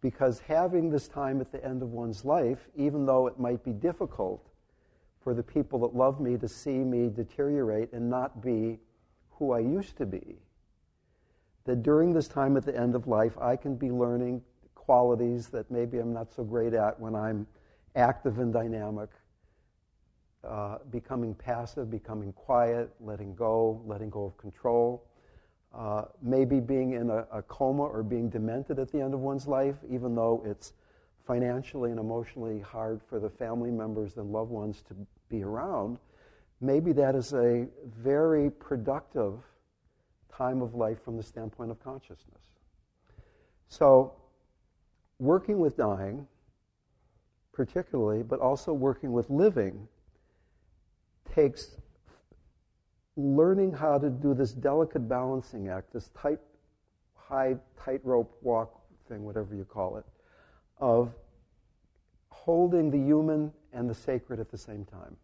[0.00, 3.72] Because having this time at the end of one's life, even though it might be
[3.72, 4.48] difficult
[5.20, 8.78] for the people that love me to see me deteriorate and not be
[9.38, 10.36] who I used to be,
[11.64, 14.42] that during this time at the end of life, I can be learning
[14.74, 17.46] qualities that maybe I'm not so great at when I'm
[17.94, 19.10] active and dynamic,
[20.44, 25.04] uh, becoming passive, becoming quiet, letting go, letting go of control.
[25.74, 29.46] Uh, maybe being in a, a, coma or being demented at the end of one's
[29.46, 30.72] life, even though it's
[31.26, 34.94] financially and emotionally hard for the family members and loved ones to
[35.28, 35.98] be around
[36.60, 39.34] maybe that is a very productive
[40.32, 42.42] time of life from the standpoint of consciousness.
[43.68, 44.14] So,
[45.18, 46.26] working with dying,
[47.52, 49.88] particularly, but also working with living,
[51.34, 51.76] takes
[53.16, 56.38] learning how to do this delicate balancing act, this tight,
[57.14, 60.04] high tightrope walk thing, whatever you call it,
[60.78, 61.12] of
[62.28, 65.16] holding the human and the sacred at the same time.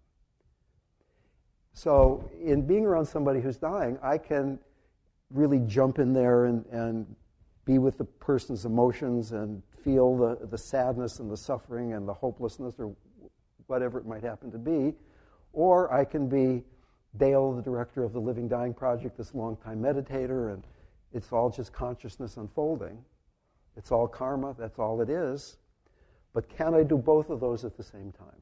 [1.75, 4.61] So, in being around somebody who's dying, I can
[5.31, 7.17] really jump in there and, and
[7.65, 12.15] be with the person's emotions and feel the, the sadness and the suffering and the
[12.15, 12.95] hopelessness or
[13.67, 14.95] whatever it might happen to be.
[15.53, 16.63] Or I can be
[17.17, 20.65] Dale, the director of the Living Dying Project, this longtime meditator, and
[21.13, 23.05] it's all just consciousness unfolding.
[23.77, 25.57] It's all karma, that's all it is.
[26.33, 28.41] But can I do both of those at the same time?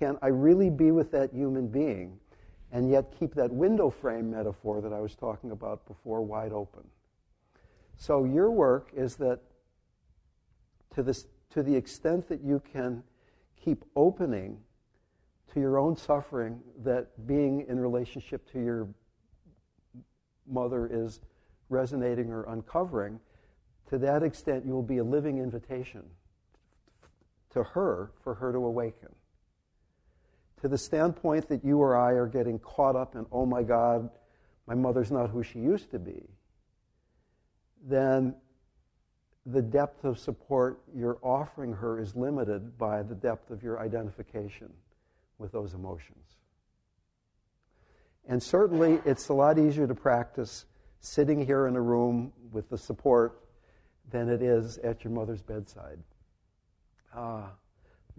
[0.00, 2.18] Can I really be with that human being
[2.72, 6.84] and yet keep that window frame metaphor that I was talking about before wide open?
[7.98, 9.40] So, your work is that
[10.94, 13.02] to, this, to the extent that you can
[13.62, 14.60] keep opening
[15.52, 18.88] to your own suffering, that being in relationship to your
[20.48, 21.20] mother is
[21.68, 23.20] resonating or uncovering,
[23.90, 26.04] to that extent, you will be a living invitation
[27.50, 29.10] to her for her to awaken
[30.60, 34.10] to the standpoint that you or I are getting caught up in, oh my God,
[34.66, 36.22] my mother's not who she used to be,
[37.82, 38.34] then
[39.46, 44.70] the depth of support you're offering her is limited by the depth of your identification
[45.38, 46.36] with those emotions.
[48.28, 50.66] And certainly, it's a lot easier to practice
[51.00, 53.40] sitting here in a room with the support
[54.10, 55.98] than it is at your mother's bedside.
[57.14, 57.48] Uh,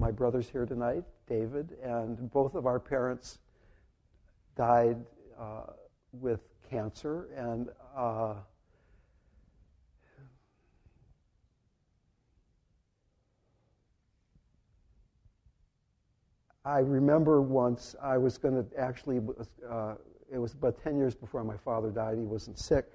[0.02, 3.38] my brother's here tonight, David, and both of our parents
[4.58, 4.98] died
[5.40, 5.74] uh,
[6.12, 8.34] with cancer, and uh,
[16.66, 19.20] I remember once I was going to actually,
[19.70, 19.94] uh,
[20.34, 22.88] it was about 10 years before my father died, he wasn't sick.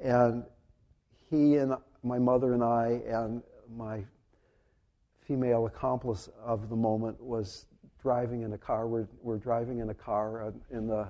[0.00, 0.42] And
[1.30, 3.44] he and my mother and I and
[3.76, 4.02] my
[5.26, 7.66] female accomplice of the moment was
[8.00, 8.86] driving in a car.
[8.86, 11.08] We're, we're driving in a car in the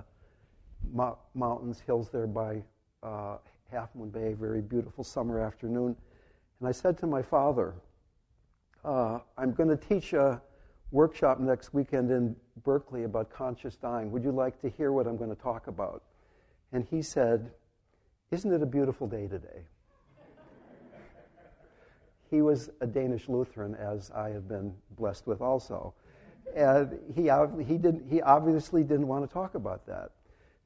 [0.91, 2.63] mo- mountains, hills there by
[3.03, 3.37] uh,
[3.71, 5.95] Half Moon Bay, very beautiful summer afternoon.
[6.59, 7.75] And I said to my father,
[8.83, 10.41] uh, I'm going to teach a
[10.91, 14.11] workshop next weekend in Berkeley about conscious dying.
[14.11, 16.03] Would you like to hear what I'm going to talk about?
[16.71, 17.51] And he said,
[18.31, 19.67] Isn't it a beautiful day today?
[22.29, 25.93] He was a Danish Lutheran, as I have been blessed with also.
[26.55, 27.29] And he,
[27.63, 30.11] he, didn't, he obviously didn't want to talk about that.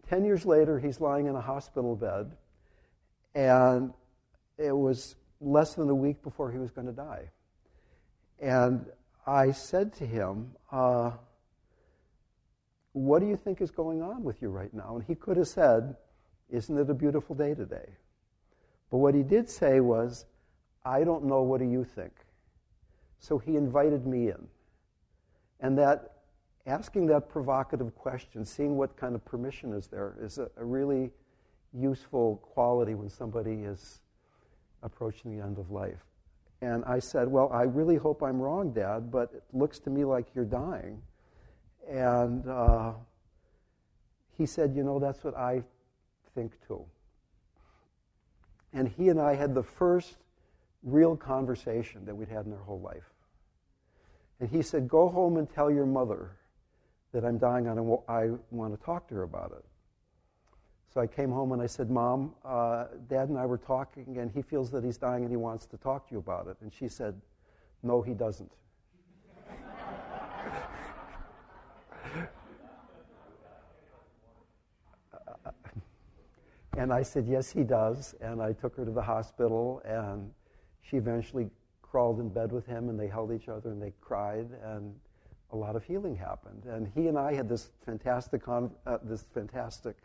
[0.09, 2.31] Ten years later, he's lying in a hospital bed,
[3.35, 3.93] and
[4.57, 7.29] it was less than a week before he was going to die.
[8.39, 8.85] And
[9.25, 11.11] I said to him, uh,
[12.93, 14.95] What do you think is going on with you right now?
[14.95, 15.95] And he could have said,
[16.49, 17.89] Isn't it a beautiful day today?
[18.89, 20.25] But what he did say was,
[20.83, 22.13] I don't know, what do you think?
[23.19, 24.47] So he invited me in.
[25.59, 26.11] And that
[26.65, 31.11] asking that provocative question, seeing what kind of permission is there, is a, a really
[31.73, 33.99] useful quality when somebody is
[34.83, 36.03] approaching the end of life.
[36.61, 40.05] And I said, Well, I really hope I'm wrong, Dad, but it looks to me
[40.05, 41.01] like you're dying.
[41.89, 42.93] And uh,
[44.37, 45.63] he said, You know, that's what I
[46.35, 46.85] think too.
[48.73, 50.17] And he and I had the first
[50.83, 53.13] real conversation that we'd had in our whole life.
[54.39, 56.31] And he said, Go home and tell your mother
[57.13, 59.65] that I'm dying and I want to talk to her about it.
[60.93, 64.29] So I came home and I said, Mom, uh, Dad and I were talking, and
[64.31, 66.57] he feels that he's dying and he wants to talk to you about it.
[66.61, 67.15] And she said,
[67.83, 68.51] No, he doesn't.
[76.77, 78.15] and I said, Yes, he does.
[78.19, 80.33] And I took her to the hospital, and
[80.81, 81.49] she eventually
[81.81, 84.95] crawled in bed with him, and they held each other and they cried, and
[85.51, 86.65] a lot of healing happened.
[86.65, 89.97] And he and I had this fantastic, con- uh, this fantastic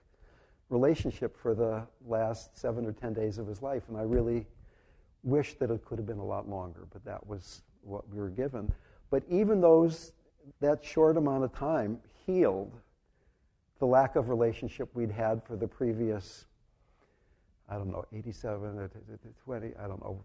[0.69, 3.85] relationship for the last seven or ten days of his life.
[3.89, 4.47] And I really
[5.23, 8.31] wish that it could have been a lot longer, but that was what we were
[8.31, 8.73] given.
[9.11, 10.13] But even those,
[10.61, 12.73] that short amount of time healed
[13.79, 16.47] the lack of relationship we'd had for the previous,
[17.69, 18.91] I don't know, 87,
[19.45, 20.25] 20, I don't know,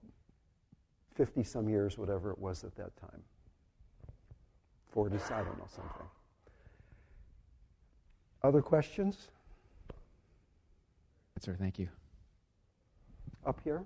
[1.22, 3.22] 50 some years, whatever it was at that time.
[4.90, 6.08] 40, I don't know, something.
[8.42, 9.28] Other questions?
[11.40, 11.90] Sir, thank you.
[13.46, 13.84] Up here?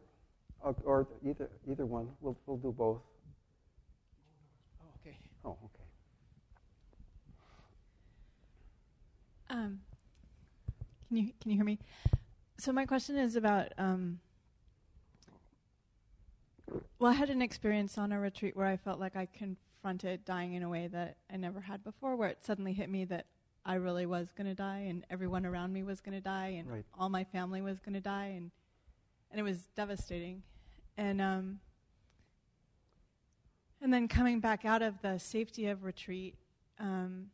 [0.61, 2.07] Or, or either, either one.
[2.21, 3.01] We'll, we'll do both.
[4.81, 5.17] Oh, okay.
[5.43, 5.83] Oh, okay.
[9.49, 9.81] Um,
[11.09, 11.79] can you can you hear me?
[12.57, 13.73] So my question is about.
[13.77, 14.21] Um,
[16.99, 20.53] well, I had an experience on a retreat where I felt like I confronted dying
[20.53, 23.25] in a way that I never had before, where it suddenly hit me that
[23.65, 26.69] I really was going to die, and everyone around me was going to die, and
[26.69, 26.85] right.
[26.97, 28.51] all my family was going to die, and
[29.31, 30.43] and it was devastating.
[30.97, 31.59] And um,
[33.81, 36.35] and then coming back out of the safety of retreat,
[36.79, 37.27] um,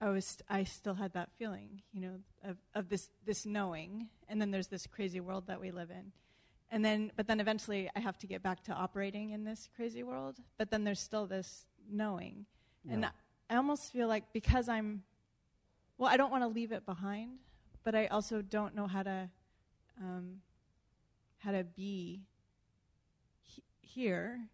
[0.00, 2.14] I was I still had that feeling, you know,
[2.44, 6.12] of of this this knowing, and then there's this crazy world that we live in.
[6.70, 10.02] And then, but then eventually, I have to get back to operating in this crazy
[10.02, 10.36] world.
[10.58, 12.44] But then there's still this knowing,
[12.84, 12.92] Yeah.
[12.92, 13.04] and
[13.48, 15.02] I almost feel like because I'm,
[15.96, 17.38] well, I don't want to leave it behind,
[17.84, 19.30] but I also don't know how to,
[19.98, 20.42] um,
[21.38, 22.26] how to be
[23.40, 24.46] he- here,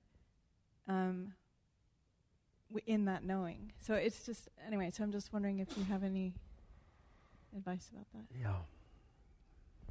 [0.87, 1.35] um,
[2.71, 3.73] w- in that knowing.
[3.81, 4.91] So it's just anyway.
[4.91, 6.33] So I'm just wondering if you have any
[7.57, 8.27] advice about that.
[8.41, 8.55] Yeah.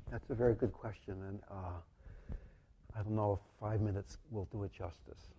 [0.10, 1.80] That's a very good question, and uh,
[2.96, 5.34] I don't know if five minutes will do it justice.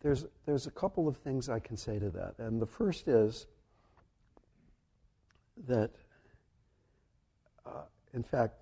[0.00, 2.34] There's, there's a couple of things I can say to that.
[2.38, 3.46] And the first is
[5.66, 5.90] that,
[7.66, 7.82] uh,
[8.14, 8.54] in fact,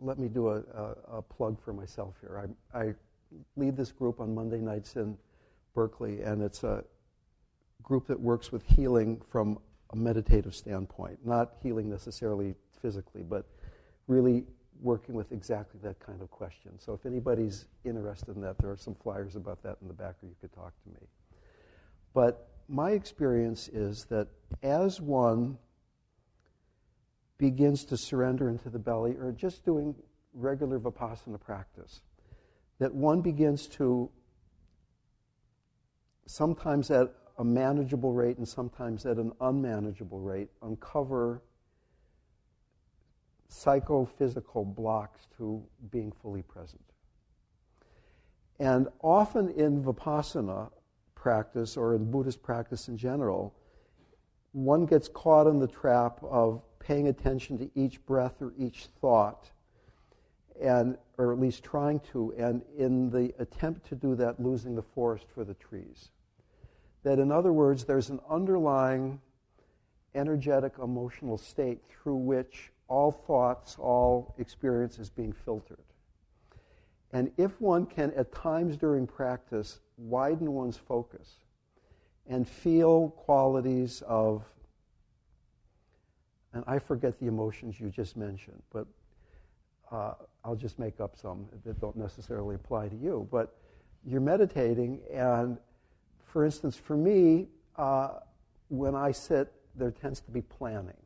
[0.00, 2.46] let me do a, a, a plug for myself here.
[2.74, 2.94] I, I
[3.56, 5.16] lead this group on Monday nights in
[5.74, 6.84] Berkeley, and it's a
[7.82, 9.58] group that works with healing from
[9.90, 13.46] a meditative standpoint, not healing necessarily physically, but
[14.08, 14.44] really
[14.80, 16.78] working with exactly that kind of question.
[16.78, 20.16] So if anybody's interested in that, there are some flyers about that in the back,
[20.22, 21.06] or you could talk to me.
[22.12, 24.28] But my experience is that
[24.62, 25.58] as one
[27.38, 29.94] begins to surrender into the belly, or just doing
[30.34, 32.00] regular vipassana practice,
[32.78, 34.10] that one begins to
[36.26, 41.42] sometimes at a manageable rate and sometimes at an unmanageable rate uncover
[43.48, 46.82] psychophysical blocks to being fully present.
[48.58, 50.70] And often in Vipassana
[51.14, 53.54] practice or in Buddhist practice in general,
[54.52, 59.50] one gets caught in the trap of paying attention to each breath or each thought,
[60.60, 64.82] and, or at least trying to, and in the attempt to do that, losing the
[64.82, 66.10] forest for the trees.
[67.06, 69.20] That, in other words, there's an underlying
[70.16, 75.84] energetic emotional state through which all thoughts, all experience is being filtered.
[77.12, 81.36] And if one can, at times during practice, widen one's focus
[82.26, 84.42] and feel qualities of,
[86.52, 88.88] and I forget the emotions you just mentioned, but
[89.92, 93.28] uh, I'll just make up some that don't necessarily apply to you.
[93.30, 93.56] But
[94.04, 95.58] you're meditating, and
[96.36, 98.10] for instance, for me, uh,
[98.68, 101.00] when I sit, there tends to be planning.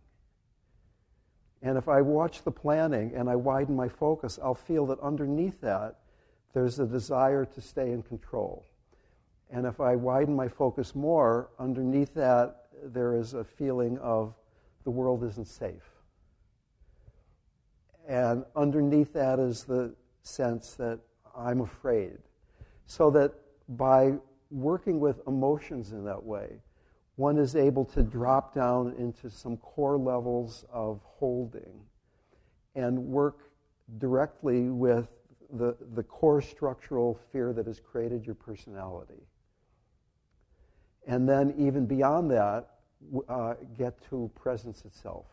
[1.63, 5.61] And if I watch the planning and I widen my focus, I'll feel that underneath
[5.61, 6.01] that,
[6.53, 8.67] there's a desire to stay in control.
[9.49, 14.35] And if I widen my focus more, underneath that, there is a feeling of
[14.83, 15.91] the world isn't safe.
[18.09, 20.99] And underneath that is the sense that
[21.37, 22.19] I'm afraid.
[22.87, 23.33] So that
[23.69, 24.15] by
[24.51, 26.61] working with emotions in that way,
[27.17, 31.81] one is able to drop down into some core levels of holding
[32.75, 33.51] and work
[33.99, 35.09] directly with
[35.53, 39.27] the, the core structural fear that has created your personality.
[41.07, 42.69] And then, even beyond that,
[43.29, 45.27] uh, get to presence itself,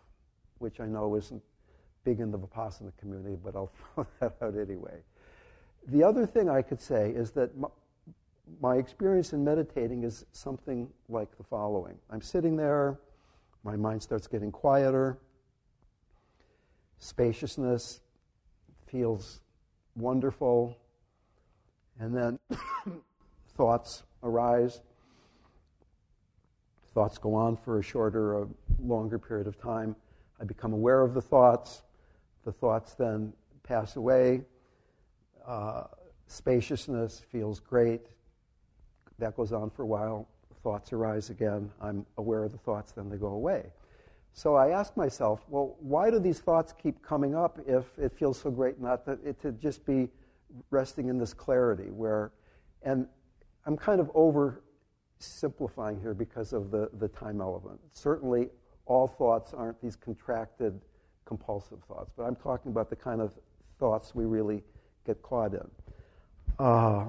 [0.57, 1.43] which I know isn't
[2.03, 4.99] big in the Vipassana community, but I'll throw that out anyway.
[5.87, 7.51] The other thing I could say is that
[8.61, 12.99] my experience in meditating is something like the following I'm sitting there,
[13.63, 15.17] my mind starts getting quieter,
[16.99, 18.01] spaciousness
[18.85, 19.41] feels
[19.95, 20.77] wonderful,
[21.99, 22.39] and then
[23.55, 24.81] thoughts arise.
[26.93, 28.47] Thoughts go on for a shorter or
[28.79, 29.95] longer period of time.
[30.39, 31.83] I become aware of the thoughts.
[32.45, 33.33] The thoughts then
[33.63, 34.41] pass away.
[35.45, 35.83] Uh,
[36.27, 38.07] spaciousness feels great.
[39.19, 40.27] That goes on for a while.
[40.63, 41.71] Thoughts arise again.
[41.81, 43.71] I'm aware of the thoughts, then they go away.
[44.33, 48.39] So I ask myself, well, why do these thoughts keep coming up if it feels
[48.39, 50.09] so great not it to just be
[50.69, 52.31] resting in this clarity where,
[52.83, 53.07] and
[53.65, 57.79] I'm kind of oversimplifying here because of the, the time element.
[57.93, 58.49] Certainly,
[58.85, 60.79] all thoughts aren't these contracted,
[61.25, 63.33] compulsive thoughts, but I'm talking about the kind of
[63.79, 64.63] thoughts we really
[65.05, 65.67] get caught in.
[66.59, 67.05] Uh,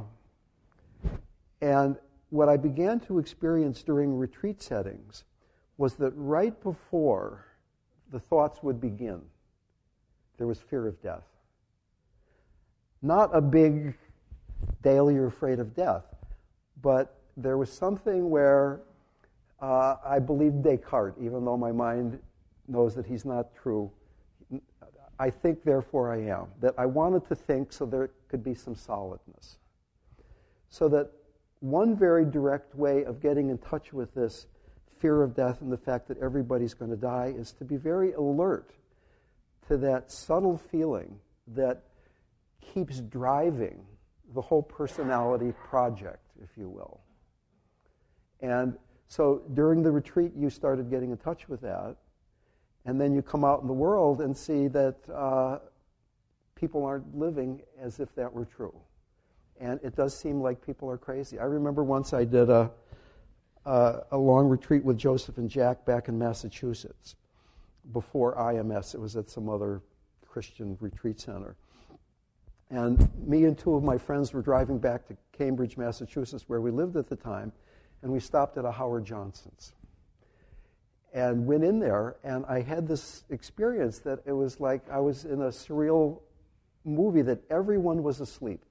[1.60, 1.96] and
[2.30, 5.24] what I began to experience during retreat settings
[5.76, 7.46] was that right before
[8.10, 9.20] the thoughts would begin,
[10.36, 11.24] there was fear of death.
[13.02, 13.96] Not a big
[14.82, 16.04] daily you're afraid of death,
[16.82, 18.80] but there was something where
[19.60, 22.18] uh, I believed Descartes, even though my mind
[22.66, 23.90] knows that he's not true.
[25.20, 26.46] I think, therefore I am.
[26.60, 29.58] That I wanted to think so there could be some solidness.
[30.68, 31.10] So that
[31.60, 34.46] one very direct way of getting in touch with this
[35.00, 38.12] fear of death and the fact that everybody's going to die is to be very
[38.12, 38.72] alert
[39.68, 41.82] to that subtle feeling that
[42.60, 43.84] keeps driving
[44.34, 47.00] the whole personality project, if you will.
[48.40, 48.76] And
[49.08, 51.96] so during the retreat, you started getting in touch with that.
[52.84, 55.58] And then you come out in the world and see that uh,
[56.54, 58.74] people aren't living as if that were true.
[59.60, 61.38] And it does seem like people are crazy.
[61.38, 62.70] I remember once I did a,
[63.66, 67.16] a, a long retreat with Joseph and Jack back in Massachusetts
[67.92, 68.94] before IMS.
[68.94, 69.82] It was at some other
[70.26, 71.56] Christian retreat center.
[72.70, 76.70] And me and two of my friends were driving back to Cambridge, Massachusetts, where we
[76.70, 77.52] lived at the time,
[78.02, 79.72] and we stopped at a Howard Johnson's.
[81.14, 85.24] And went in there, and I had this experience that it was like I was
[85.24, 86.20] in a surreal
[86.84, 88.62] movie that everyone was asleep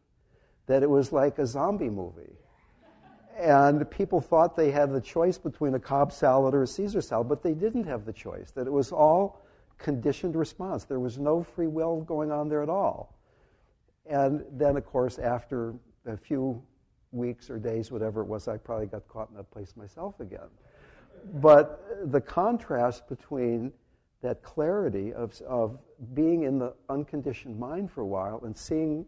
[0.67, 2.33] that it was like a zombie movie.
[3.37, 7.29] And people thought they had the choice between a Cobb salad or a Caesar salad,
[7.29, 9.41] but they didn't have the choice, that it was all
[9.77, 10.85] conditioned response.
[10.85, 13.15] There was no free will going on there at all.
[14.07, 16.61] And then, of course, after a few
[17.11, 20.49] weeks or days, whatever it was, I probably got caught in that place myself again.
[21.35, 23.71] But the contrast between
[24.21, 25.77] that clarity of, of
[26.13, 29.05] being in the unconditioned mind for a while and seeing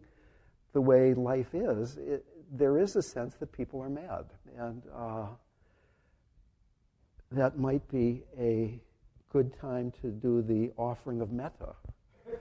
[0.72, 4.26] the way life is, it, there is a sense that people are mad.
[4.58, 5.26] And uh,
[7.32, 8.80] that might be a
[9.32, 11.74] good time to do the offering of metta,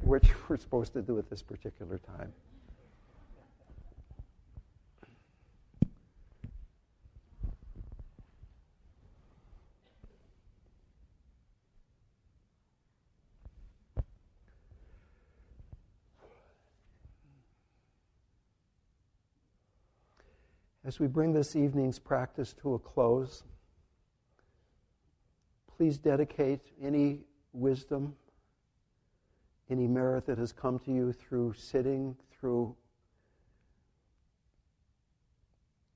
[0.00, 2.32] which we're supposed to do at this particular time.
[20.86, 23.42] As we bring this evening's practice to a close,
[25.76, 27.20] please dedicate any
[27.54, 28.14] wisdom,
[29.70, 32.76] any merit that has come to you through sitting, through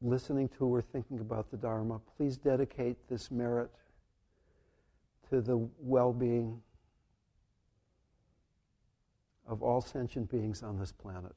[0.01, 2.01] listening to or thinking about the Dharma.
[2.16, 3.70] Please dedicate this merit
[5.28, 6.62] to the well being
[9.47, 11.34] of all sentient beings on this planet.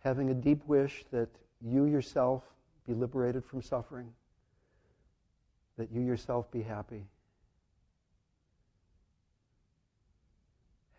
[0.00, 1.28] having a deep wish that
[1.60, 2.42] you yourself
[2.86, 4.12] be liberated from suffering,
[5.76, 7.04] that you yourself be happy.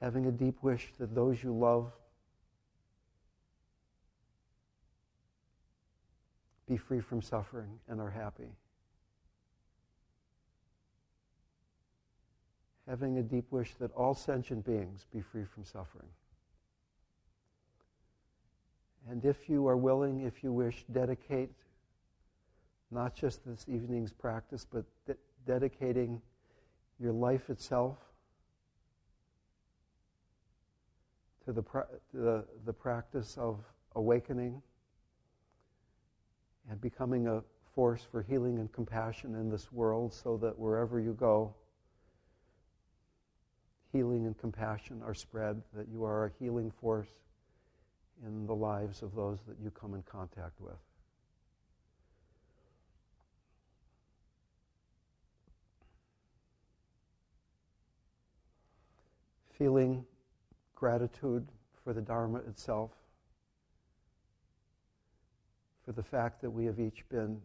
[0.02, 1.92] Having a deep wish that those you love
[6.68, 8.50] be free from suffering and are happy.
[12.88, 16.08] Having a deep wish that all sentient beings be free from suffering.
[19.10, 21.52] And if you are willing, if you wish, dedicate
[22.92, 26.22] not just this evening's practice, but de- dedicating
[27.00, 27.98] your life itself
[31.46, 33.60] to the, pra- the, the practice of
[33.96, 34.62] awakening
[36.70, 37.42] and becoming a
[37.74, 41.54] force for healing and compassion in this world so that wherever you go,
[43.92, 47.08] healing and compassion are spread, that you are a healing force
[48.26, 50.74] in the lives of those that you come in contact with.
[59.58, 60.06] Feeling
[60.76, 61.48] gratitude
[61.84, 62.92] for the Dharma itself,
[65.86, 67.42] for the fact that we have each been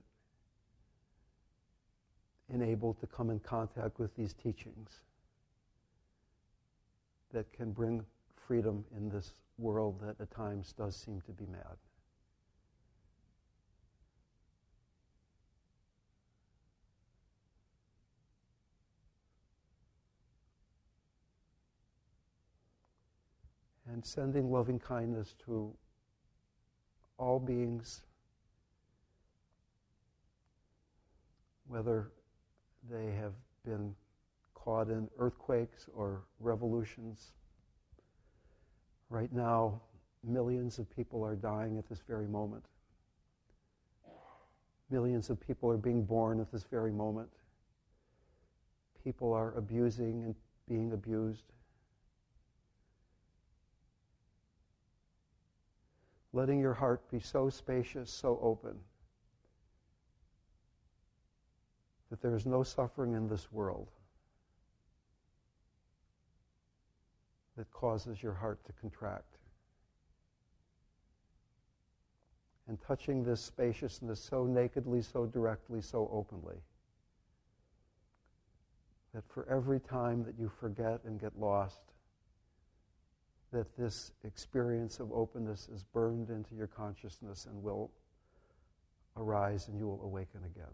[2.52, 5.00] enabled to come in contact with these teachings
[7.32, 8.04] that can bring
[8.46, 11.76] freedom in this world that at times does seem to be mad.
[23.92, 25.72] And sending loving kindness to
[27.18, 28.02] all beings,
[31.66, 32.10] whether
[32.90, 33.32] they have
[33.64, 33.94] been
[34.54, 37.32] caught in earthquakes or revolutions.
[39.08, 39.80] Right now,
[40.24, 42.64] millions of people are dying at this very moment.
[44.90, 47.28] Millions of people are being born at this very moment.
[49.04, 50.34] People are abusing and
[50.68, 51.44] being abused.
[56.32, 58.76] Letting your heart be so spacious, so open,
[62.10, 63.88] that there is no suffering in this world
[67.56, 69.38] that causes your heart to contract.
[72.68, 76.56] And touching this spaciousness so nakedly, so directly, so openly,
[79.14, 81.82] that for every time that you forget and get lost,
[83.52, 87.90] that this experience of openness is burned into your consciousness and will
[89.16, 90.64] arise and you will awaken again.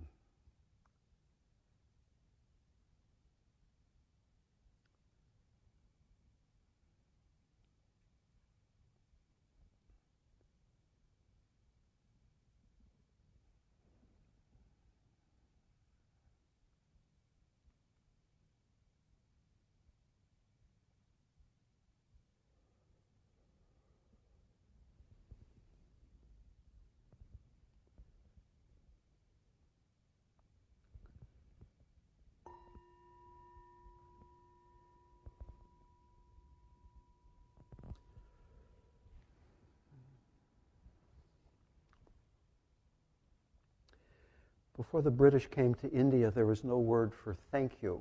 [44.76, 48.00] Before the British came to India, there was no word for thank you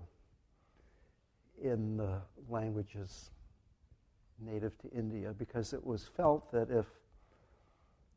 [1.61, 3.32] in the languages
[4.39, 6.86] native to India because it was felt that if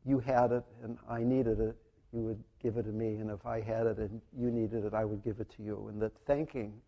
[0.05, 1.75] you had it and I needed it,
[2.13, 4.93] you would give it to me, and if I had it and you needed it,
[4.93, 5.87] I would give it to you.
[5.89, 6.79] And that thanking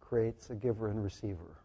[0.00, 1.56] creates a giver and receiver.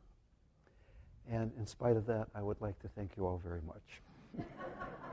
[1.29, 4.45] And in spite of that, I would like to thank you all very much.